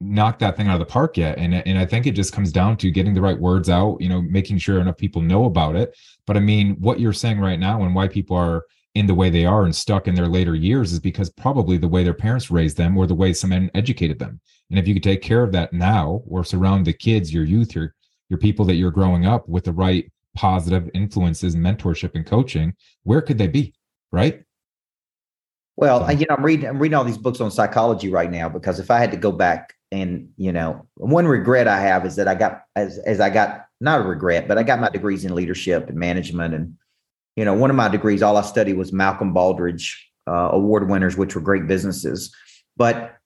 knocked 0.02 0.40
that 0.40 0.56
thing 0.56 0.68
out 0.68 0.74
of 0.74 0.80
the 0.80 0.86
park 0.86 1.16
yet. 1.16 1.38
And, 1.38 1.54
and 1.54 1.78
I 1.78 1.86
think 1.86 2.06
it 2.06 2.12
just 2.12 2.32
comes 2.32 2.52
down 2.52 2.76
to 2.78 2.90
getting 2.90 3.14
the 3.14 3.22
right 3.22 3.38
words 3.38 3.68
out, 3.68 4.00
you 4.00 4.08
know, 4.08 4.20
making 4.22 4.58
sure 4.58 4.80
enough 4.80 4.96
people 4.96 5.22
know 5.22 5.44
about 5.44 5.76
it. 5.76 5.96
But 6.26 6.36
I 6.36 6.40
mean, 6.40 6.76
what 6.80 7.00
you're 7.00 7.12
saying 7.12 7.40
right 7.40 7.58
now 7.58 7.82
and 7.82 7.94
why 7.94 8.08
people 8.08 8.36
are 8.36 8.64
in 8.94 9.06
the 9.06 9.14
way 9.14 9.30
they 9.30 9.46
are 9.46 9.64
and 9.64 9.74
stuck 9.74 10.06
in 10.06 10.14
their 10.14 10.26
later 10.26 10.54
years 10.54 10.92
is 10.92 11.00
because 11.00 11.30
probably 11.30 11.78
the 11.78 11.88
way 11.88 12.04
their 12.04 12.12
parents 12.12 12.50
raised 12.50 12.76
them 12.76 12.96
or 12.96 13.06
the 13.06 13.14
way 13.14 13.32
someone 13.32 13.70
educated 13.74 14.18
them. 14.18 14.40
And 14.70 14.78
if 14.78 14.86
you 14.86 14.94
could 14.94 15.02
take 15.02 15.22
care 15.22 15.42
of 15.42 15.52
that 15.52 15.72
now 15.72 16.22
or 16.26 16.44
surround 16.44 16.86
the 16.86 16.92
kids, 16.92 17.32
your 17.32 17.44
youth, 17.44 17.74
your 17.74 17.94
your 18.28 18.38
people 18.38 18.64
that 18.64 18.76
you're 18.76 18.90
growing 18.90 19.26
up 19.26 19.46
with 19.46 19.64
the 19.64 19.72
right 19.72 20.10
positive 20.34 20.88
influences, 20.94 21.54
mentorship 21.54 22.14
and 22.14 22.24
coaching, 22.24 22.74
where 23.02 23.20
could 23.20 23.36
they 23.36 23.48
be? 23.48 23.74
Right? 24.10 24.42
Well, 25.76 26.10
you 26.12 26.26
know, 26.28 26.36
I'm 26.36 26.44
reading 26.44 26.68
I'm 26.68 26.78
reading 26.78 26.96
all 26.96 27.04
these 27.04 27.18
books 27.18 27.40
on 27.40 27.50
psychology 27.50 28.10
right 28.10 28.30
now 28.30 28.48
because 28.48 28.78
if 28.78 28.90
I 28.90 28.98
had 28.98 29.10
to 29.10 29.16
go 29.16 29.32
back 29.32 29.74
and, 29.92 30.30
you 30.36 30.50
know, 30.50 30.86
one 30.94 31.28
regret 31.28 31.68
I 31.68 31.78
have 31.80 32.04
is 32.04 32.16
that 32.16 32.26
I 32.26 32.34
got 32.34 32.64
as 32.74 32.98
as 32.98 33.20
I 33.20 33.30
got 33.30 33.66
not 33.80 34.00
a 34.00 34.04
regret, 34.04 34.48
but 34.48 34.58
I 34.58 34.64
got 34.64 34.80
my 34.80 34.88
degrees 34.88 35.24
in 35.24 35.34
leadership 35.34 35.88
and 35.88 35.98
management 35.98 36.54
and 36.54 36.76
you 37.36 37.44
know, 37.44 37.54
one 37.54 37.70
of 37.70 37.76
my 37.76 37.88
degrees, 37.88 38.22
all 38.22 38.36
I 38.36 38.42
studied 38.42 38.74
was 38.74 38.92
Malcolm 38.92 39.32
Baldrige 39.34 39.94
uh, 40.26 40.50
award 40.52 40.88
winners, 40.88 41.16
which 41.16 41.34
were 41.34 41.40
great 41.40 41.66
businesses. 41.66 42.34
But, 42.76 43.16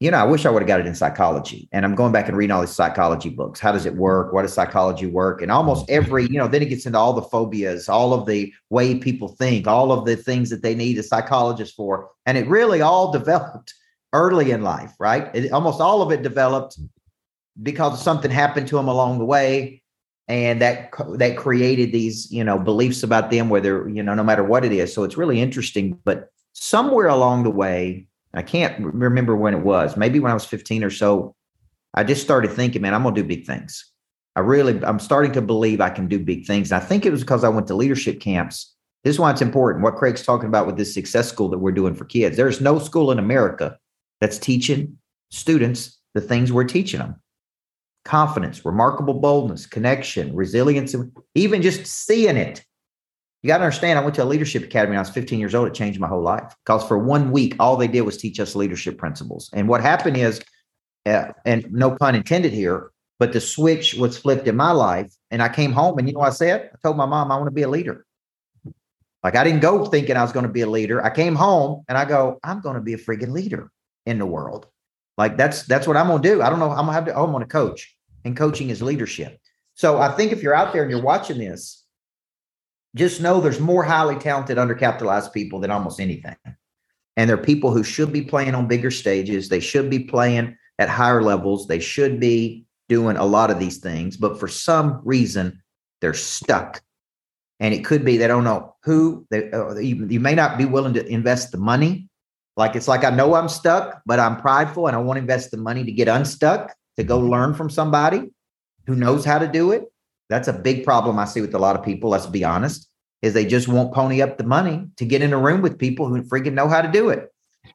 you 0.00 0.10
know, 0.10 0.18
I 0.18 0.24
wish 0.24 0.46
I 0.46 0.50
would 0.50 0.62
have 0.62 0.68
got 0.68 0.80
it 0.80 0.86
in 0.86 0.94
psychology. 0.94 1.68
And 1.72 1.84
I'm 1.84 1.94
going 1.94 2.12
back 2.12 2.28
and 2.28 2.36
reading 2.36 2.52
all 2.52 2.60
these 2.62 2.70
psychology 2.70 3.28
books. 3.28 3.60
How 3.60 3.72
does 3.72 3.86
it 3.86 3.94
work? 3.94 4.32
What 4.32 4.42
does 4.42 4.54
psychology 4.54 5.06
work? 5.06 5.42
And 5.42 5.50
almost 5.50 5.86
mm-hmm. 5.86 5.96
every, 5.96 6.24
you 6.24 6.38
know, 6.38 6.48
then 6.48 6.62
it 6.62 6.70
gets 6.70 6.86
into 6.86 6.98
all 6.98 7.12
the 7.12 7.22
phobias, 7.22 7.88
all 7.88 8.14
of 8.14 8.26
the 8.26 8.52
way 8.70 8.94
people 8.98 9.28
think, 9.28 9.66
all 9.66 9.92
of 9.92 10.06
the 10.06 10.16
things 10.16 10.50
that 10.50 10.62
they 10.62 10.74
need 10.74 10.98
a 10.98 11.02
psychologist 11.02 11.76
for. 11.76 12.10
And 12.24 12.38
it 12.38 12.48
really 12.48 12.80
all 12.80 13.12
developed 13.18 13.74
early 14.12 14.50
in 14.50 14.62
life, 14.62 14.92
right? 14.98 15.34
It, 15.34 15.52
almost 15.52 15.80
all 15.80 16.02
of 16.02 16.10
it 16.10 16.22
developed 16.22 16.78
because 17.62 18.02
something 18.02 18.30
happened 18.30 18.68
to 18.68 18.76
them 18.76 18.88
along 18.88 19.18
the 19.18 19.24
way 19.24 19.82
and 20.28 20.60
that 20.60 20.90
that 21.14 21.36
created 21.36 21.92
these 21.92 22.30
you 22.32 22.42
know 22.42 22.58
beliefs 22.58 23.02
about 23.02 23.30
them 23.30 23.48
whether 23.48 23.88
you 23.88 24.02
know 24.02 24.14
no 24.14 24.24
matter 24.24 24.44
what 24.44 24.64
it 24.64 24.72
is. 24.72 24.92
So 24.92 25.04
it's 25.04 25.16
really 25.16 25.40
interesting 25.40 25.98
but 26.04 26.30
somewhere 26.52 27.08
along 27.08 27.44
the 27.44 27.50
way 27.50 28.06
i 28.34 28.42
can't 28.42 28.78
remember 28.80 29.36
when 29.36 29.54
it 29.54 29.60
was 29.60 29.96
maybe 29.96 30.18
when 30.18 30.30
i 30.30 30.34
was 30.34 30.44
15 30.44 30.82
or 30.84 30.90
so 30.90 31.34
i 31.94 32.02
just 32.02 32.22
started 32.22 32.50
thinking 32.50 32.80
man 32.80 32.94
i'm 32.94 33.04
to 33.04 33.22
do 33.22 33.24
big 33.24 33.46
things. 33.46 33.92
I 34.34 34.40
really 34.40 34.82
i'm 34.84 34.98
starting 34.98 35.32
to 35.32 35.42
believe 35.42 35.80
i 35.80 35.90
can 35.90 36.08
do 36.08 36.18
big 36.18 36.46
things. 36.46 36.72
And 36.72 36.82
i 36.82 36.84
think 36.84 37.06
it 37.06 37.10
was 37.10 37.20
because 37.20 37.44
i 37.44 37.48
went 37.48 37.66
to 37.68 37.74
leadership 37.74 38.20
camps. 38.20 38.74
This 39.04 39.14
is 39.14 39.20
why 39.20 39.30
it's 39.30 39.42
important 39.42 39.84
what 39.84 39.96
craig's 39.96 40.24
talking 40.24 40.48
about 40.48 40.66
with 40.66 40.76
this 40.76 40.92
success 40.92 41.28
school 41.28 41.48
that 41.50 41.58
we're 41.58 41.70
doing 41.70 41.94
for 41.94 42.04
kids. 42.04 42.36
There's 42.36 42.60
no 42.60 42.78
school 42.78 43.12
in 43.12 43.18
america 43.18 43.78
that's 44.20 44.38
teaching 44.38 44.98
students 45.30 45.98
the 46.14 46.20
things 46.20 46.52
we're 46.52 46.64
teaching 46.64 47.00
them 47.00 47.16
confidence, 48.06 48.64
remarkable 48.64 49.14
boldness, 49.14 49.66
connection, 49.66 50.34
resilience, 50.34 50.94
even 51.34 51.60
just 51.60 51.84
seeing 51.86 52.36
it. 52.36 52.64
You 53.42 53.48
got 53.48 53.58
to 53.58 53.64
understand, 53.64 53.98
I 53.98 54.02
went 54.02 54.14
to 54.14 54.22
a 54.22 54.24
leadership 54.24 54.64
academy 54.64 54.90
when 54.90 54.98
I 54.98 55.02
was 55.02 55.10
15 55.10 55.38
years 55.38 55.54
old. 55.54 55.68
It 55.68 55.74
changed 55.74 56.00
my 56.00 56.08
whole 56.08 56.22
life 56.22 56.54
because 56.64 56.86
for 56.86 56.98
one 56.98 57.32
week, 57.32 57.56
all 57.58 57.76
they 57.76 57.88
did 57.88 58.02
was 58.02 58.16
teach 58.16 58.40
us 58.40 58.56
leadership 58.56 58.96
principles. 58.96 59.50
And 59.52 59.68
what 59.68 59.82
happened 59.82 60.16
is, 60.16 60.40
uh, 61.04 61.32
and 61.44 61.70
no 61.72 61.90
pun 61.96 62.14
intended 62.14 62.52
here, 62.52 62.90
but 63.18 63.32
the 63.32 63.40
switch 63.40 63.94
was 63.94 64.16
flipped 64.16 64.48
in 64.48 64.56
my 64.56 64.70
life. 64.70 65.12
And 65.30 65.42
I 65.42 65.48
came 65.48 65.72
home 65.72 65.98
and 65.98 66.08
you 66.08 66.14
know 66.14 66.20
what 66.20 66.28
I 66.28 66.32
said? 66.32 66.70
I 66.72 66.76
told 66.82 66.96
my 66.96 67.06
mom, 67.06 67.30
I 67.30 67.36
want 67.36 67.48
to 67.48 67.54
be 67.54 67.62
a 67.62 67.68
leader. 67.68 68.06
Like 69.22 69.36
I 69.36 69.44
didn't 69.44 69.60
go 69.60 69.84
thinking 69.84 70.16
I 70.16 70.22
was 70.22 70.32
going 70.32 70.46
to 70.46 70.52
be 70.52 70.60
a 70.60 70.70
leader. 70.70 71.04
I 71.04 71.10
came 71.10 71.34
home 71.34 71.84
and 71.88 71.98
I 71.98 72.04
go, 72.04 72.38
I'm 72.44 72.60
going 72.60 72.76
to 72.76 72.82
be 72.82 72.94
a 72.94 72.98
freaking 72.98 73.32
leader 73.32 73.70
in 74.06 74.18
the 74.18 74.26
world. 74.26 74.66
Like 75.18 75.36
that's 75.36 75.64
that's 75.64 75.86
what 75.86 75.96
I'm 75.96 76.08
to 76.22 76.28
do. 76.28 76.42
I 76.42 76.50
don't 76.50 76.58
know. 76.58 76.70
I'm 76.70 76.86
to 76.86 76.92
have 76.92 77.06
to. 77.06 77.18
I'm 77.18 77.30
going 77.30 77.42
to 77.42 77.48
coach, 77.48 77.96
and 78.24 78.36
coaching 78.36 78.70
is 78.70 78.82
leadership. 78.82 79.38
So 79.74 79.98
I 79.98 80.12
think 80.12 80.32
if 80.32 80.42
you're 80.42 80.54
out 80.54 80.72
there 80.72 80.82
and 80.82 80.90
you're 80.90 81.02
watching 81.02 81.38
this, 81.38 81.84
just 82.94 83.20
know 83.20 83.40
there's 83.40 83.60
more 83.60 83.84
highly 83.84 84.16
talented, 84.16 84.56
undercapitalized 84.56 85.32
people 85.32 85.60
than 85.60 85.70
almost 85.70 86.00
anything. 86.00 86.36
And 87.16 87.28
they're 87.28 87.38
people 87.38 87.70
who 87.70 87.82
should 87.82 88.12
be 88.12 88.22
playing 88.22 88.54
on 88.54 88.68
bigger 88.68 88.90
stages. 88.90 89.48
They 89.48 89.60
should 89.60 89.90
be 89.90 90.00
playing 90.00 90.56
at 90.78 90.88
higher 90.88 91.22
levels. 91.22 91.66
They 91.66 91.78
should 91.78 92.20
be 92.20 92.66
doing 92.88 93.16
a 93.16 93.24
lot 93.24 93.50
of 93.50 93.58
these 93.58 93.78
things, 93.78 94.16
but 94.16 94.38
for 94.38 94.48
some 94.48 95.00
reason, 95.04 95.62
they're 96.00 96.14
stuck. 96.14 96.82
And 97.58 97.72
it 97.72 97.84
could 97.84 98.04
be 98.04 98.16
they 98.16 98.26
don't 98.26 98.44
know 98.44 98.74
who. 98.84 99.26
They, 99.30 99.50
uh, 99.50 99.74
you, 99.76 100.06
you 100.08 100.20
may 100.20 100.34
not 100.34 100.58
be 100.58 100.66
willing 100.66 100.94
to 100.94 101.06
invest 101.06 101.52
the 101.52 101.58
money. 101.58 102.08
Like 102.56 102.74
it's 102.74 102.88
like 102.88 103.04
I 103.04 103.10
know 103.10 103.34
I'm 103.34 103.48
stuck, 103.48 104.02
but 104.06 104.18
I'm 104.18 104.40
prideful 104.40 104.86
and 104.86 104.96
I 104.96 105.00
want 105.00 105.16
to 105.18 105.20
invest 105.20 105.50
the 105.50 105.58
money 105.58 105.84
to 105.84 105.92
get 105.92 106.08
unstuck 106.08 106.74
to 106.96 107.04
go 107.04 107.18
learn 107.18 107.54
from 107.54 107.68
somebody 107.68 108.30
who 108.86 108.94
knows 108.94 109.24
how 109.24 109.38
to 109.38 109.46
do 109.46 109.72
it. 109.72 109.84
That's 110.28 110.48
a 110.48 110.52
big 110.52 110.84
problem 110.84 111.18
I 111.18 111.26
see 111.26 111.40
with 111.40 111.54
a 111.54 111.58
lot 111.58 111.76
of 111.76 111.84
people. 111.84 112.10
Let's 112.10 112.26
be 112.26 112.44
honest, 112.44 112.88
is 113.22 113.34
they 113.34 113.44
just 113.44 113.68
won't 113.68 113.92
pony 113.92 114.22
up 114.22 114.38
the 114.38 114.44
money 114.44 114.86
to 114.96 115.04
get 115.04 115.22
in 115.22 115.32
a 115.32 115.38
room 115.38 115.60
with 115.60 115.78
people 115.78 116.08
who 116.08 116.22
freaking 116.22 116.54
know 116.54 116.68
how 116.68 116.82
to 116.82 116.90
do 116.90 117.10
it. 117.10 117.30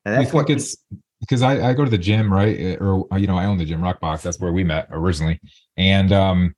And 0.05 0.15
that's 0.15 0.33
what 0.33 0.49
it's 0.49 0.75
because 1.19 1.43
I, 1.43 1.69
I 1.69 1.73
go 1.73 1.85
to 1.85 1.91
the 1.91 1.97
gym, 1.97 2.33
right? 2.33 2.59
Eh, 2.59 2.75
or 2.77 3.07
you 3.17 3.27
know, 3.27 3.37
I 3.37 3.45
own 3.45 3.57
the 3.57 3.65
gym 3.65 3.81
Rockbox. 3.81 4.23
That's 4.23 4.39
where 4.39 4.51
we 4.51 4.63
met 4.63 4.87
originally. 4.91 5.39
And 5.77 6.11
um, 6.11 6.55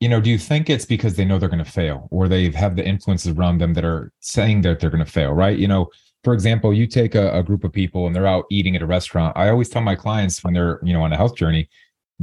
you 0.00 0.08
know, 0.08 0.20
do 0.20 0.28
you 0.28 0.38
think 0.38 0.68
it's 0.68 0.84
because 0.84 1.14
they 1.14 1.24
know 1.24 1.38
they're 1.38 1.48
going 1.48 1.64
to 1.64 1.70
fail, 1.70 2.08
or 2.10 2.28
they 2.28 2.50
have 2.50 2.76
the 2.76 2.84
influences 2.84 3.36
around 3.36 3.58
them 3.58 3.74
that 3.74 3.84
are 3.84 4.12
saying 4.20 4.62
that 4.62 4.80
they're 4.80 4.90
going 4.90 5.04
to 5.04 5.10
fail, 5.10 5.32
right? 5.32 5.56
You 5.56 5.68
know, 5.68 5.90
for 6.24 6.32
example, 6.32 6.72
you 6.72 6.86
take 6.86 7.14
a, 7.14 7.38
a, 7.38 7.42
group 7.42 7.64
of 7.64 7.72
people 7.72 8.06
and 8.06 8.16
they're 8.16 8.26
out 8.26 8.46
eating 8.50 8.74
at 8.74 8.82
a 8.82 8.86
restaurant. 8.86 9.36
I 9.36 9.50
always 9.50 9.68
tell 9.68 9.82
my 9.82 9.94
clients 9.94 10.42
when 10.42 10.54
they're 10.54 10.80
you 10.82 10.92
know 10.92 11.02
on 11.02 11.12
a 11.12 11.16
health 11.16 11.36
journey, 11.36 11.68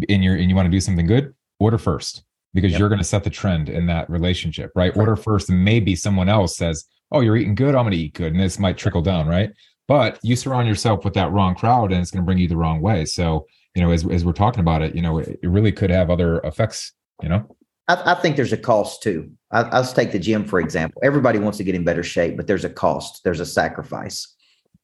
and 0.10 0.24
you're 0.24 0.36
and 0.36 0.50
you 0.50 0.56
want 0.56 0.66
to 0.66 0.72
do 0.72 0.82
something 0.82 1.06
good, 1.06 1.34
order 1.60 1.78
first 1.78 2.24
because 2.54 2.72
yep. 2.72 2.80
you're 2.80 2.90
going 2.90 3.00
to 3.00 3.06
set 3.06 3.24
the 3.24 3.30
trend 3.30 3.70
in 3.70 3.86
that 3.86 4.10
relationship, 4.10 4.72
right? 4.76 4.96
Order 4.98 5.16
first, 5.16 5.50
and 5.50 5.64
maybe 5.64 5.96
someone 5.96 6.28
else 6.28 6.58
says, 6.58 6.86
"Oh, 7.12 7.22
you're 7.22 7.38
eating 7.38 7.56
good. 7.56 7.76
I'm 7.76 7.84
going 7.84 7.92
to 7.92 7.98
eat 7.98 8.14
good," 8.14 8.34
and 8.34 8.42
this 8.42 8.60
might 8.60 8.78
trickle 8.78 9.02
down, 9.02 9.28
right? 9.28 9.52
But 9.88 10.20
you 10.24 10.36
surround 10.36 10.68
yourself 10.68 11.06
with 11.06 11.14
that 11.14 11.32
wrong 11.32 11.56
crowd, 11.56 11.92
and 11.92 12.02
it's 12.02 12.12
going 12.12 12.24
to 12.24 12.26
bring 12.26 12.38
you 12.38 12.48
the 12.48 12.58
wrong 12.58 12.82
way. 12.82 13.06
So, 13.06 13.46
you 13.76 13.82
know, 13.82 13.92
as 13.92 14.06
as 14.08 14.26
we're 14.26 14.34
talking 14.34 14.62
about 14.62 14.82
it, 14.82 14.96
you 14.96 15.02
know, 15.02 15.20
it, 15.20 15.40
it 15.44 15.48
really 15.48 15.72
could 15.72 15.90
have 15.90 16.10
other 16.10 16.40
effects. 16.40 16.94
You 17.22 17.30
know, 17.30 17.56
I, 17.88 18.14
I 18.14 18.16
think 18.16 18.36
there's 18.36 18.54
a 18.54 18.58
cost 18.58 19.04
too. 19.04 19.32
I, 19.52 19.78
let's 19.78 19.94
take 19.94 20.12
the 20.12 20.20
gym 20.20 20.46
for 20.46 20.60
example. 20.60 21.02
Everybody 21.04 21.40
wants 21.40 21.58
to 21.58 21.64
get 21.64 21.76
in 21.76 21.84
better 21.84 22.04
shape, 22.04 22.38
but 22.38 22.48
there's 22.48 22.66
a 22.66 22.70
cost. 22.70 23.24
There's 23.24 23.40
a 23.40 23.46
sacrifice. 23.46 24.36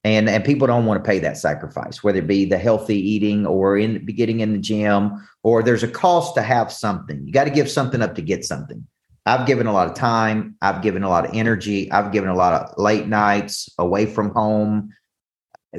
And 0.04 0.30
and 0.30 0.46
people 0.46 0.68
don't 0.68 0.86
want 0.86 1.04
to 1.04 1.08
pay 1.08 1.20
that 1.20 1.38
sacrifice 1.38 2.04
whether 2.04 2.20
it 2.20 2.28
be 2.28 2.46
the 2.46 2.58
healthy 2.58 2.98
eating 2.98 3.46
or 3.46 3.78
in 3.78 4.06
getting 4.06 4.40
in 4.42 4.54
the 4.54 4.60
gym 4.60 5.28
or 5.44 5.64
there's 5.64 5.84
a 5.84 5.88
cost 5.88 6.36
to 6.36 6.42
have 6.42 6.72
something. 6.72 7.26
You 7.26 7.34
got 7.34 7.46
to 7.46 7.50
give 7.50 7.70
something 7.70 8.02
up 8.02 8.16
to 8.16 8.22
get 8.22 8.46
something. 8.46 8.86
I've 9.26 9.46
given 9.46 9.68
a 9.68 9.74
lot 9.74 9.90
of 9.90 9.94
time 9.96 10.56
i've 10.62 10.82
given 10.82 11.04
a 11.04 11.10
lot 11.10 11.26
of 11.26 11.32
energy 11.34 11.92
i've 11.92 12.14
given 12.14 12.30
a 12.30 12.36
lot 12.36 12.54
of 12.54 12.78
late 12.78 13.08
nights 13.08 13.70
away 13.78 14.06
from 14.06 14.30
home 14.30 14.94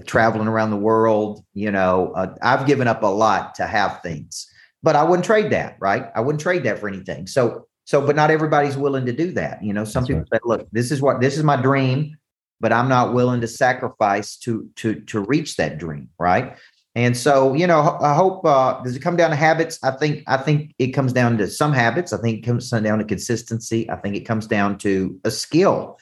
traveling 0.05 0.49
around 0.49 0.71
the 0.71 0.77
world 0.77 1.43
you 1.55 1.71
know 1.71 2.13
uh, 2.15 2.35
i've 2.43 2.67
given 2.67 2.87
up 2.87 3.03
a 3.03 3.07
lot 3.07 3.55
to 3.55 3.67
have 3.67 4.03
things. 4.03 4.47
But 4.83 4.97
i 4.97 5.03
wouldn't 5.03 5.25
trade 5.25 5.51
that 5.53 5.77
right? 5.81 6.11
I 6.15 6.21
wouldn't 6.21 6.43
trade 6.43 6.65
that 6.65 6.79
for 6.79 6.89
anything. 6.89 7.27
So 7.27 7.68
so 7.89 8.05
but 8.05 8.15
not 8.15 8.31
everybody's 8.31 8.77
willing 8.77 9.07
to 9.07 9.13
do 9.13 9.33
that 9.33 9.63
you 9.65 9.73
know 9.73 9.85
some 9.85 10.03
That's 10.03 10.09
people 10.09 10.27
right. 10.33 10.41
say 10.41 10.41
look 10.45 10.69
this 10.73 10.91
is 10.91 11.01
what 11.01 11.21
this 11.21 11.37
is 11.39 11.45
my 11.45 11.57
dream 11.57 12.17
but 12.61 12.73
I'm 12.73 12.89
not 12.89 13.15
willing 13.15 13.41
to 13.41 13.49
sacrifice 13.49 14.37
to 14.39 14.69
to 14.77 15.01
to 15.01 15.21
reach 15.21 15.57
that 15.57 15.79
dream, 15.79 16.09
right? 16.19 16.57
And 16.95 17.17
so, 17.17 17.55
you 17.55 17.67
know, 17.67 17.97
I 18.01 18.15
hope 18.15 18.45
uh, 18.45 18.83
does 18.83 18.97
it 18.97 19.01
come 19.01 19.17
down 19.17 19.31
to 19.31 19.37
habits? 19.37 19.79
I 19.85 19.93
think 19.93 20.25
I 20.27 20.37
think 20.37 20.75
it 20.79 20.89
comes 20.89 21.13
down 21.13 21.39
to 21.39 21.49
some 21.49 21.73
habits. 21.73 22.13
I 22.13 22.19
think 22.19 22.39
it 22.39 22.47
comes 22.47 22.71
down 22.71 22.99
to 22.99 23.05
consistency. 23.05 23.89
I 23.91 23.97
think 23.97 24.17
it 24.17 24.25
comes 24.25 24.47
down 24.47 24.79
to 24.79 25.19
a 25.25 25.31
skill. 25.31 25.99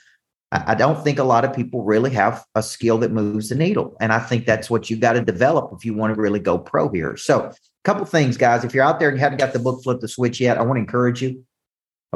I, 0.53 0.73
I 0.73 0.75
don't 0.75 1.03
think 1.03 1.19
a 1.19 1.25
lot 1.25 1.45
of 1.45 1.55
people 1.55 1.83
really 1.85 2.11
have 2.13 2.45
a 2.55 2.63
skill 2.63 2.99
that 2.99 3.13
moves 3.13 3.51
the 3.51 3.57
needle, 3.57 3.97
and 4.01 4.13
I 4.13 4.21
think 4.21 4.47
that's 4.47 4.71
what 4.71 4.89
you 4.89 4.97
got 4.97 5.15
to 5.15 5.21
develop 5.21 5.73
if 5.77 5.85
you 5.85 5.93
want 5.93 6.15
to 6.15 6.21
really 6.21 6.41
go 6.41 6.57
pro 6.57 6.89
here. 6.89 7.17
So, 7.17 7.41
a 7.41 7.55
couple 7.85 8.07
things, 8.07 8.37
guys. 8.39 8.65
If 8.65 8.73
you're 8.73 8.85
out 8.85 8.99
there 8.99 9.11
and 9.11 9.19
you 9.19 9.23
haven't 9.23 9.39
got 9.39 9.53
the 9.53 9.59
book 9.59 9.83
Flip 9.83 10.01
the 10.01 10.09
Switch 10.09 10.41
yet, 10.41 10.57
I 10.57 10.63
want 10.63 10.77
to 10.77 10.81
encourage 10.81 11.21
you 11.21 11.45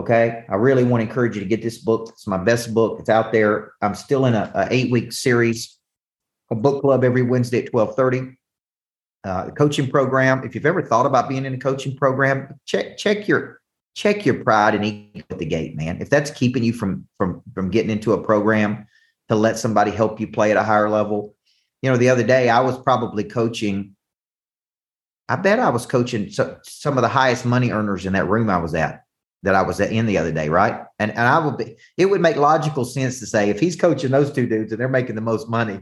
Okay. 0.01 0.47
I 0.49 0.55
really 0.55 0.83
want 0.83 1.03
to 1.03 1.07
encourage 1.07 1.35
you 1.37 1.43
to 1.43 1.47
get 1.47 1.61
this 1.61 1.77
book. 1.77 2.09
It's 2.09 2.27
my 2.27 2.39
best 2.39 2.73
book. 2.73 3.01
It's 3.01 3.11
out 3.11 3.33
there. 3.33 3.73
I'm 3.83 3.95
still 3.95 4.25
in 4.25 4.33
a, 4.33 4.51
a 4.55 4.67
eight 4.71 4.91
week 4.91 5.13
series, 5.13 5.77
a 6.51 6.55
book 6.55 6.81
club 6.81 7.05
every 7.05 7.21
Wednesday 7.21 7.67
at 7.67 7.75
1230. 7.75 8.39
Uh, 9.23 9.51
coaching 9.51 9.91
program. 9.91 10.43
If 10.43 10.55
you've 10.55 10.65
ever 10.65 10.81
thought 10.81 11.05
about 11.05 11.29
being 11.29 11.45
in 11.45 11.53
a 11.53 11.59
coaching 11.59 11.95
program, 11.95 12.59
check, 12.65 12.97
check 12.97 13.29
your, 13.29 13.61
check 13.95 14.25
your 14.25 14.43
pride 14.43 14.75
and 14.75 14.87
ego 14.87 15.23
at 15.29 15.39
the 15.39 15.45
gate, 15.45 15.77
man. 15.77 16.01
If 16.01 16.09
that's 16.09 16.31
keeping 16.31 16.65
you 16.65 16.73
from, 16.73 17.07
from, 17.19 17.43
from 17.55 17.71
getting 17.71 17.91
into 17.91 18.15
a 18.15 18.25
program 18.25 18.87
to 19.29 19.35
let 19.35 19.59
somebody 19.59 19.91
help 19.91 20.19
you 20.19 20.29
play 20.29 20.51
at 20.51 20.57
a 20.57 20.63
higher 20.63 20.89
level. 20.89 21.35
You 21.83 21.91
know, 21.91 21.99
the 21.99 22.09
other 22.09 22.25
day 22.25 22.49
I 22.49 22.61
was 22.61 22.81
probably 22.81 23.25
coaching 23.25 23.97
I 25.29 25.37
bet 25.37 25.61
I 25.61 25.69
was 25.69 25.87
coaching 25.87 26.29
so, 26.29 26.59
some 26.65 26.99
of 26.99 27.03
the 27.03 27.09
highest 27.09 27.47
money 27.47 27.71
earners 27.71 28.05
in 28.05 28.15
that 28.15 28.29
room 28.29 28.51
I 28.51 28.59
was 28.59 28.75
at 28.75 29.05
that 29.43 29.55
I 29.55 29.63
was 29.63 29.81
in 29.81 30.07
the 30.07 30.19
other 30.19 30.33
day, 30.33 30.49
right? 30.49 30.85
And 30.99 31.11
and 31.11 31.21
I 31.21 31.39
would 31.39 31.57
be 31.57 31.77
it 31.97 32.07
would 32.07 32.21
make 32.21 32.37
logical 32.37 32.85
sense 32.85 33.21
to 33.21 33.27
say 33.27 33.51
if 33.51 33.61
he's 33.61 33.77
coaching 33.77 34.11
those 34.11 34.33
two 34.33 34.47
dudes 34.47 34.73
and 34.73 34.81
they're 34.81 34.89
making 34.89 35.15
the 35.15 35.21
most 35.21 35.49
money, 35.49 35.81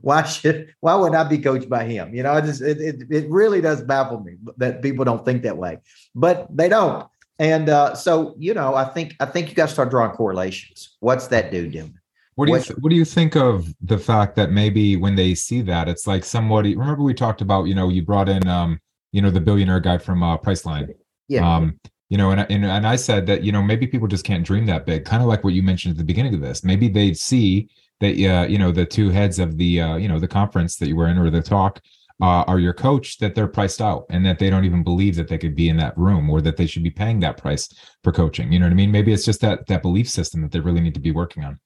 why 0.00 0.22
should 0.22 0.74
why 0.80 0.94
would 0.94 1.14
I 1.14 1.24
be 1.24 1.38
coached 1.38 1.68
by 1.68 1.84
him? 1.84 2.14
You 2.14 2.22
know, 2.22 2.32
I 2.32 2.40
just 2.40 2.62
it 2.62 2.80
it, 2.80 3.02
it 3.10 3.30
really 3.30 3.60
does 3.60 3.82
baffle 3.82 4.20
me 4.20 4.34
that 4.58 4.82
people 4.82 5.04
don't 5.04 5.24
think 5.24 5.42
that 5.42 5.56
way, 5.56 5.78
but 6.14 6.46
they 6.54 6.68
don't. 6.68 7.06
And 7.38 7.68
uh, 7.68 7.94
so 7.94 8.34
you 8.38 8.54
know, 8.54 8.74
I 8.74 8.84
think 8.84 9.16
I 9.20 9.26
think 9.26 9.48
you 9.48 9.54
got 9.54 9.66
to 9.66 9.72
start 9.72 9.90
drawing 9.90 10.12
correlations. 10.12 10.96
What's 11.00 11.26
that 11.28 11.50
dude 11.50 11.72
doing? 11.72 11.98
What 12.34 12.46
do 12.46 12.52
you 12.52 12.60
th- 12.60 12.78
what 12.78 12.90
do 12.90 12.96
you 12.96 13.04
think 13.04 13.36
of 13.36 13.74
the 13.82 13.98
fact 13.98 14.36
that 14.36 14.50
maybe 14.50 14.96
when 14.96 15.16
they 15.16 15.34
see 15.34 15.60
that 15.62 15.88
it's 15.88 16.06
like 16.06 16.24
somebody 16.24 16.76
remember 16.76 17.02
we 17.02 17.14
talked 17.14 17.42
about 17.42 17.64
you 17.64 17.74
know 17.74 17.90
you 17.90 18.02
brought 18.02 18.28
in 18.28 18.46
um 18.48 18.80
you 19.12 19.20
know 19.20 19.30
the 19.30 19.40
billionaire 19.40 19.80
guy 19.80 19.98
from 19.98 20.22
uh, 20.22 20.38
Priceline 20.38 20.94
yeah 21.28 21.56
um 21.56 21.78
you 22.12 22.18
know, 22.18 22.30
and, 22.30 22.40
and 22.50 22.66
and 22.66 22.86
I 22.86 22.96
said 22.96 23.24
that 23.28 23.42
you 23.42 23.52
know 23.52 23.62
maybe 23.62 23.86
people 23.86 24.06
just 24.06 24.26
can't 24.26 24.44
dream 24.44 24.66
that 24.66 24.84
big, 24.84 25.06
kind 25.06 25.22
of 25.22 25.30
like 25.30 25.44
what 25.44 25.54
you 25.54 25.62
mentioned 25.62 25.92
at 25.92 25.96
the 25.96 26.04
beginning 26.04 26.34
of 26.34 26.42
this. 26.42 26.62
Maybe 26.62 26.86
they 26.86 27.14
see 27.14 27.70
that 28.00 28.12
uh, 28.22 28.46
you 28.46 28.58
know 28.58 28.70
the 28.70 28.84
two 28.84 29.08
heads 29.08 29.38
of 29.38 29.56
the 29.56 29.80
uh, 29.80 29.96
you 29.96 30.08
know 30.08 30.18
the 30.18 30.28
conference 30.28 30.76
that 30.76 30.88
you 30.88 30.94
were 30.94 31.08
in 31.08 31.16
or 31.16 31.30
the 31.30 31.40
talk 31.40 31.80
uh, 32.20 32.44
are 32.46 32.58
your 32.58 32.74
coach 32.74 33.16
that 33.20 33.34
they're 33.34 33.48
priced 33.48 33.80
out 33.80 34.04
and 34.10 34.26
that 34.26 34.38
they 34.38 34.50
don't 34.50 34.66
even 34.66 34.84
believe 34.84 35.16
that 35.16 35.28
they 35.28 35.38
could 35.38 35.54
be 35.54 35.70
in 35.70 35.78
that 35.78 35.96
room 35.96 36.28
or 36.28 36.42
that 36.42 36.58
they 36.58 36.66
should 36.66 36.82
be 36.82 36.90
paying 36.90 37.18
that 37.20 37.38
price 37.38 37.66
for 38.04 38.12
coaching. 38.12 38.52
You 38.52 38.58
know 38.58 38.66
what 38.66 38.72
I 38.72 38.74
mean? 38.74 38.90
Maybe 38.90 39.14
it's 39.14 39.24
just 39.24 39.40
that 39.40 39.66
that 39.68 39.80
belief 39.80 40.06
system 40.06 40.42
that 40.42 40.52
they 40.52 40.60
really 40.60 40.82
need 40.82 40.92
to 40.92 41.00
be 41.00 41.12
working 41.12 41.44
on. 41.44 41.60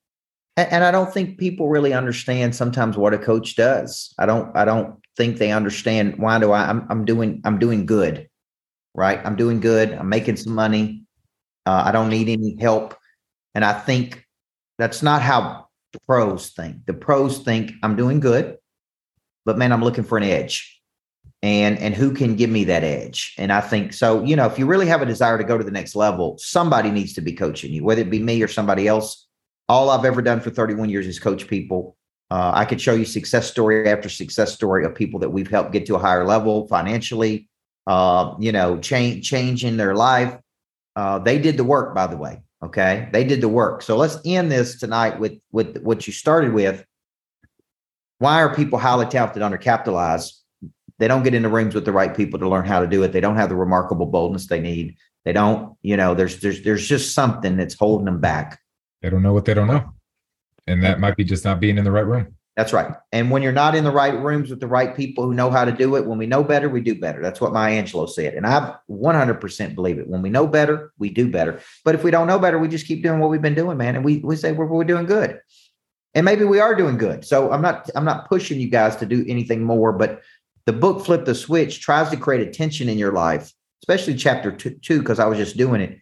And, 0.57 0.75
and 0.75 0.85
I 0.85 0.93
don't 0.93 1.13
think 1.13 1.39
people 1.39 1.69
really 1.69 1.93
understand 1.93 2.55
sometimes 2.55 2.97
what 2.97 3.13
a 3.13 3.19
coach 3.19 3.57
does. 3.57 4.15
I 4.17 4.27
don't. 4.27 4.57
I 4.57 4.65
don't 4.65 4.95
think 5.17 5.39
they 5.39 5.51
understand 5.51 6.19
why 6.19 6.39
do 6.39 6.53
I? 6.53 6.71
I'm, 6.71 6.87
I'm 6.89 7.05
doing. 7.05 7.43
I'm 7.45 7.59
doing 7.59 7.85
good 7.85 8.29
right? 8.97 9.21
I'm 9.25 9.37
doing 9.37 9.61
good. 9.61 9.93
I'm 9.93 10.09
making 10.09 10.37
some 10.37 10.55
money. 10.55 11.05
Uh, 11.67 11.85
I 11.87 11.93
don't 11.93 12.09
need 12.09 12.29
any 12.29 12.57
help. 12.59 12.97
And 13.55 13.65
I 13.65 13.73
think 13.73 14.25
that's 14.79 15.03
not 15.03 15.23
how 15.23 15.67
the 15.93 16.01
pros 16.07 16.51
think. 16.51 16.87
The 16.87 16.95
pros 16.95 17.39
think 17.39 17.73
I'm 17.83 17.97
doing 17.97 18.21
good, 18.21 18.57
but 19.45 19.59
man, 19.59 19.73
I'm 19.73 19.83
looking 19.85 20.05
for 20.05 20.19
an 20.19 20.25
edge. 20.25 20.73
And 21.43 21.79
and 21.79 21.95
who 21.95 22.13
can 22.13 22.35
give 22.35 22.51
me 22.51 22.65
that 22.65 22.83
edge? 22.83 23.35
And 23.39 23.53
I 23.53 23.61
think 23.61 23.93
so, 23.93 24.25
you 24.25 24.37
know, 24.37 24.47
if 24.47 24.59
you 24.59 24.67
really 24.67 24.87
have 24.87 25.03
a 25.03 25.07
desire 25.07 25.37
to 25.39 25.45
go 25.45 25.59
to 25.59 25.65
the 25.65 25.71
next 25.71 25.95
level, 25.95 26.39
somebody 26.39 26.91
needs 26.91 27.13
to 27.15 27.21
be 27.21 27.33
coaching 27.33 27.73
you, 27.73 27.85
whether 27.85 28.01
it 28.01 28.11
be 28.11 28.23
me 28.23 28.43
or 28.43 28.49
somebody 28.49 28.89
else. 28.89 29.27
All 29.69 29.91
I've 29.91 30.05
ever 30.05 30.23
done 30.23 30.41
for 30.41 30.51
31 30.51 30.91
years 30.91 31.07
is 31.07 31.19
coach 31.19 31.47
people. 31.47 31.97
Uh, 32.31 32.53
I 32.55 32.65
could 32.65 32.81
show 32.81 32.95
you 32.95 33.05
success 33.05 33.51
story 33.51 33.89
after 33.89 34.09
success 34.09 34.53
story 34.53 34.85
of 34.85 34.95
people 34.95 35.21
that 35.21 35.31
we've 35.31 35.51
helped 35.51 35.73
get 35.73 35.87
to 35.87 35.97
a 35.97 35.99
higher 35.99 36.25
level 36.25 36.67
financially, 36.69 37.49
uh, 37.87 38.35
you 38.39 38.53
know, 38.53 38.79
change 38.79 39.29
changing 39.29 39.77
their 39.77 39.95
life. 39.95 40.37
Uh, 40.95 41.19
they 41.19 41.39
did 41.39 41.57
the 41.57 41.65
work, 41.65 41.95
by 41.95 42.07
the 42.07 42.17
way. 42.17 42.43
Okay, 42.63 43.09
they 43.13 43.25
did 43.25 43.41
the 43.41 43.49
work. 43.49 43.83
So 43.83 43.97
let's 43.97 44.19
end 44.25 44.51
this 44.51 44.79
tonight 44.79 45.19
with 45.19 45.39
with 45.53 45.79
what 45.83 46.07
you 46.07 46.13
started 46.13 46.53
with. 46.53 46.85
Why 48.19 48.43
are 48.43 48.55
people 48.55 48.79
highly 48.79 49.07
talented 49.07 49.43
undercapitalized? 49.43 50.33
they 50.99 51.09
don't 51.09 51.23
get 51.23 51.35
into 51.35 51.49
rooms 51.49 51.75
with 51.75 51.85
the 51.85 51.93
right 51.93 52.17
people 52.17 52.39
to 52.39 52.49
learn 52.49 52.65
how 52.65 52.81
to 52.81 52.87
do 52.87 53.03
it. 53.03 53.13
They 53.13 53.21
don't 53.21 53.37
have 53.37 53.49
the 53.49 53.57
remarkable 53.57 54.07
boldness 54.07 54.47
they 54.47 54.61
need. 54.61 54.97
They 55.25 55.33
don't, 55.33 55.77
you 55.83 55.97
know, 55.97 56.15
there's 56.15 56.41
there's 56.41 56.63
there's 56.63 56.87
just 56.87 57.15
something 57.15 57.57
that's 57.57 57.75
holding 57.75 58.07
them 58.07 58.21
back. 58.21 58.61
They 59.03 59.11
don't 59.11 59.23
know 59.23 59.33
what 59.33 59.45
they 59.45 59.55
don't 59.55 59.67
know. 59.67 59.93
And 60.67 60.83
that 60.83 60.99
might 60.99 61.17
be 61.17 61.25
just 61.25 61.45
not 61.45 61.61
being 61.61 61.79
in 61.79 61.85
the 61.85 61.91
right 61.91 62.07
room. 62.07 62.36
That's 62.57 62.73
right. 62.73 62.95
And 63.13 63.31
when 63.31 63.43
you're 63.43 63.53
not 63.53 63.75
in 63.75 63.85
the 63.85 63.93
right 63.93 64.19
rooms 64.19 64.49
with 64.49 64.61
the 64.61 64.67
right 64.67 64.97
people 64.97 65.25
who 65.25 65.35
know 65.35 65.51
how 65.51 65.67
to 65.67 65.73
do 65.73 65.95
it, 65.97 66.07
when 66.07 66.17
we 66.17 66.27
know 66.27 66.43
better, 66.43 66.71
we 66.71 66.81
do 66.81 66.99
better. 66.99 67.21
That's 67.21 67.39
what 67.39 67.53
Maya 67.53 67.83
Angelou 67.83 68.09
said. 68.09 68.33
And 68.33 68.47
I 68.47 68.75
100% 68.91 69.75
believe 69.75 69.99
it. 69.99 70.09
When 70.09 70.23
we 70.23 70.31
know 70.31 70.47
better, 70.47 70.91
we 70.99 71.11
do 71.11 71.31
better. 71.31 71.61
But 71.85 71.95
if 71.95 72.03
we 72.03 72.11
don't 72.11 72.27
know 72.27 72.39
better, 72.39 72.59
we 72.59 72.69
just 72.69 72.87
keep 72.87 73.03
doing 73.03 73.21
what 73.21 73.29
we've 73.29 73.43
been 73.43 73.55
doing, 73.55 73.77
man. 73.77 73.95
And 73.95 74.05
we, 74.05 74.19
we 74.19 74.37
say 74.37 74.53
we're, 74.53 74.65
we're 74.65 74.85
doing 74.85 75.05
good. 75.05 75.39
And 76.15 76.25
maybe 76.25 76.45
we 76.45 76.59
are 76.59 76.75
doing 76.75 76.97
good. 76.97 77.27
So 77.27 77.53
I'm 77.53 77.61
not 77.61 77.91
I'm 77.95 78.07
not 78.07 78.27
pushing 78.27 78.59
you 78.59 78.71
guys 78.71 78.97
to 78.97 79.07
do 79.07 79.23
anything 79.29 79.63
more, 79.63 79.93
but 79.93 80.23
the 80.65 80.73
book 80.73 81.05
Flip 81.05 81.27
the 81.27 81.35
Switch 81.35 81.83
tries 81.83 82.09
to 82.09 82.17
create 82.17 82.49
a 82.49 82.51
tension 82.51 82.89
in 82.89 82.97
your 82.97 83.13
life, 83.13 83.53
especially 83.83 84.15
chapter 84.15 84.51
two, 84.51 85.01
because 85.01 85.19
I 85.19 85.27
was 85.27 85.37
just 85.37 85.59
doing 85.59 85.83
it 85.83 85.99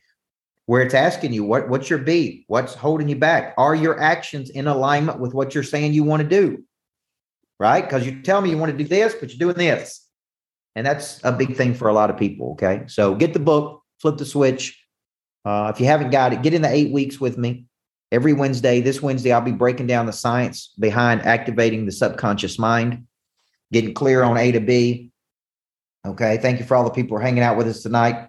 where 0.66 0.82
it's 0.82 0.94
asking 0.94 1.32
you 1.32 1.44
what 1.44 1.68
what's 1.68 1.90
your 1.90 1.98
beat? 1.98 2.44
What's 2.46 2.74
holding 2.74 3.08
you 3.08 3.16
back? 3.16 3.54
Are 3.58 3.74
your 3.74 4.00
actions 4.00 4.50
in 4.50 4.66
alignment 4.66 5.20
with 5.20 5.34
what 5.34 5.54
you're 5.54 5.64
saying 5.64 5.92
you 5.92 6.04
want 6.04 6.22
to 6.22 6.28
do? 6.28 6.64
Right? 7.60 7.82
Because 7.82 8.06
you 8.06 8.22
tell 8.22 8.40
me 8.40 8.50
you 8.50 8.58
want 8.58 8.72
to 8.72 8.78
do 8.78 8.88
this 8.88 9.14
but 9.14 9.30
you're 9.30 9.52
doing 9.52 9.56
this. 9.56 10.00
And 10.76 10.86
that's 10.86 11.20
a 11.22 11.32
big 11.32 11.56
thing 11.56 11.74
for 11.74 11.88
a 11.88 11.92
lot 11.92 12.10
of 12.10 12.16
people 12.16 12.52
okay? 12.52 12.84
So 12.86 13.14
get 13.14 13.32
the 13.32 13.38
book 13.38 13.82
flip 14.00 14.16
the 14.16 14.26
switch. 14.26 14.80
Uh, 15.44 15.70
if 15.74 15.78
you 15.78 15.86
haven't 15.86 16.10
got 16.10 16.32
it 16.32 16.42
get 16.42 16.54
in 16.54 16.62
the 16.62 16.70
eight 16.70 16.92
weeks 16.92 17.20
with 17.20 17.36
me. 17.38 17.66
Every 18.12 18.32
wednesday 18.32 18.80
this 18.80 19.02
wednesday 19.02 19.32
i'll 19.32 19.40
be 19.40 19.52
breaking 19.52 19.86
down 19.86 20.06
the 20.06 20.12
science 20.12 20.72
behind 20.78 21.22
activating 21.22 21.84
the 21.84 21.92
subconscious 21.92 22.58
mind 22.58 23.06
getting 23.72 23.92
clear 23.92 24.22
on 24.22 24.36
a 24.36 24.52
to 24.52 24.60
b. 24.60 25.10
Okay 26.06 26.38
thank 26.38 26.60
you 26.60 26.64
for 26.64 26.76
all 26.76 26.84
the 26.84 26.90
people 26.90 27.16
who 27.16 27.20
are 27.20 27.26
hanging 27.26 27.42
out 27.42 27.56
with 27.56 27.66
us 27.66 27.82
tonight 27.82 28.28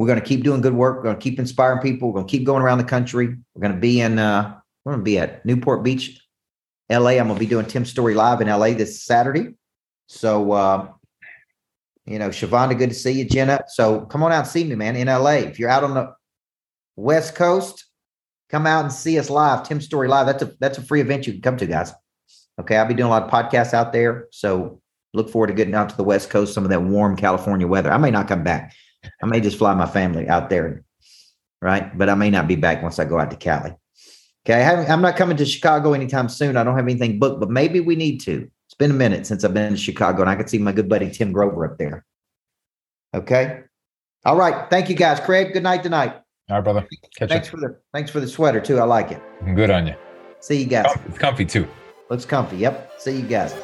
we're 0.00 0.06
going 0.06 0.18
to 0.18 0.24
keep 0.24 0.42
doing 0.42 0.62
good 0.62 0.72
work. 0.72 0.96
We're 0.96 1.02
going 1.02 1.16
to 1.16 1.22
keep 1.22 1.38
inspiring 1.38 1.82
people. 1.82 2.08
We're 2.08 2.20
going 2.20 2.26
to 2.26 2.30
keep 2.30 2.46
going 2.46 2.62
around 2.62 2.78
the 2.78 2.84
country. 2.84 3.36
We're 3.54 3.60
going 3.60 3.74
to 3.74 3.78
be 3.78 4.00
in, 4.00 4.18
uh, 4.18 4.58
we're 4.82 4.92
going 4.92 5.04
to 5.04 5.04
be 5.04 5.18
at 5.18 5.44
Newport 5.44 5.82
Beach, 5.82 6.18
LA. 6.88 7.10
I'm 7.10 7.26
going 7.26 7.34
to 7.34 7.38
be 7.38 7.44
doing 7.44 7.66
Tim 7.66 7.84
Storey 7.84 8.14
Live 8.14 8.40
in 8.40 8.48
LA 8.48 8.72
this 8.72 9.04
Saturday. 9.04 9.56
So, 10.06 10.52
uh, 10.52 10.88
you 12.06 12.18
know, 12.18 12.30
Shavonda, 12.30 12.78
good 12.78 12.88
to 12.88 12.94
see 12.94 13.12
you, 13.12 13.26
Jenna. 13.26 13.62
So 13.68 14.06
come 14.06 14.22
on 14.22 14.32
out 14.32 14.38
and 14.38 14.48
see 14.48 14.64
me, 14.64 14.74
man, 14.74 14.96
in 14.96 15.08
LA. 15.08 15.32
If 15.32 15.58
you're 15.58 15.68
out 15.68 15.84
on 15.84 15.92
the 15.92 16.14
West 16.96 17.34
Coast, 17.34 17.84
come 18.48 18.66
out 18.66 18.84
and 18.84 18.92
see 18.92 19.18
us 19.18 19.28
live, 19.28 19.68
Tim 19.68 19.82
Storey 19.82 20.08
Live. 20.08 20.24
That's 20.24 20.42
a 20.42 20.52
that's 20.60 20.78
a 20.78 20.82
free 20.82 21.02
event 21.02 21.26
you 21.26 21.34
can 21.34 21.42
come 21.42 21.58
to, 21.58 21.66
guys. 21.66 21.92
Okay, 22.58 22.78
I'll 22.78 22.88
be 22.88 22.94
doing 22.94 23.06
a 23.06 23.10
lot 23.10 23.24
of 23.24 23.30
podcasts 23.30 23.74
out 23.74 23.92
there. 23.92 24.28
So 24.32 24.80
look 25.12 25.28
forward 25.28 25.48
to 25.48 25.52
getting 25.52 25.74
out 25.74 25.90
to 25.90 25.96
the 25.96 26.04
West 26.04 26.30
Coast, 26.30 26.54
some 26.54 26.64
of 26.64 26.70
that 26.70 26.82
warm 26.82 27.16
California 27.16 27.66
weather. 27.66 27.92
I 27.92 27.98
may 27.98 28.10
not 28.10 28.28
come 28.28 28.42
back. 28.42 28.72
I 29.22 29.26
may 29.26 29.40
just 29.40 29.58
fly 29.58 29.74
my 29.74 29.86
family 29.86 30.28
out 30.28 30.50
there, 30.50 30.84
right? 31.60 31.96
But 31.96 32.08
I 32.08 32.14
may 32.14 32.30
not 32.30 32.48
be 32.48 32.56
back 32.56 32.82
once 32.82 32.98
I 32.98 33.04
go 33.04 33.18
out 33.18 33.30
to 33.30 33.36
Cali. 33.36 33.74
Okay, 34.46 34.62
I 34.62 34.84
am 34.84 35.02
not 35.02 35.16
coming 35.16 35.36
to 35.36 35.44
Chicago 35.44 35.92
anytime 35.92 36.28
soon. 36.28 36.56
I 36.56 36.64
don't 36.64 36.76
have 36.76 36.86
anything 36.86 37.18
booked, 37.18 37.40
but 37.40 37.50
maybe 37.50 37.80
we 37.80 37.94
need 37.96 38.20
to. 38.22 38.50
It's 38.66 38.74
been 38.74 38.90
a 38.90 38.94
minute 38.94 39.26
since 39.26 39.44
I've 39.44 39.52
been 39.52 39.72
to 39.72 39.78
Chicago, 39.78 40.22
and 40.22 40.30
I 40.30 40.36
could 40.36 40.48
see 40.48 40.58
my 40.58 40.72
good 40.72 40.88
buddy 40.88 41.10
Tim 41.10 41.32
Grover 41.32 41.64
up 41.70 41.76
there. 41.76 42.04
Okay. 43.14 43.60
All 44.24 44.36
right. 44.36 44.68
Thank 44.70 44.88
you, 44.88 44.94
guys. 44.94 45.20
Craig, 45.20 45.52
good 45.52 45.62
night 45.62 45.82
tonight. 45.82 46.14
All 46.48 46.56
right, 46.56 46.64
brother. 46.64 46.86
Catch 47.16 47.28
thanks 47.28 47.46
you. 47.46 47.50
for 47.50 47.56
the 47.58 47.78
thanks 47.92 48.10
for 48.10 48.20
the 48.20 48.28
sweater 48.28 48.60
too. 48.60 48.78
I 48.78 48.84
like 48.84 49.12
it. 49.12 49.22
Good 49.54 49.70
on 49.70 49.86
you. 49.86 49.94
See 50.40 50.58
you 50.62 50.66
guys. 50.66 50.86
It's 51.06 51.18
comfy 51.18 51.44
too. 51.44 51.66
Looks 52.08 52.24
comfy. 52.24 52.56
Yep. 52.56 52.92
See 52.98 53.16
you 53.16 53.26
guys. 53.26 53.54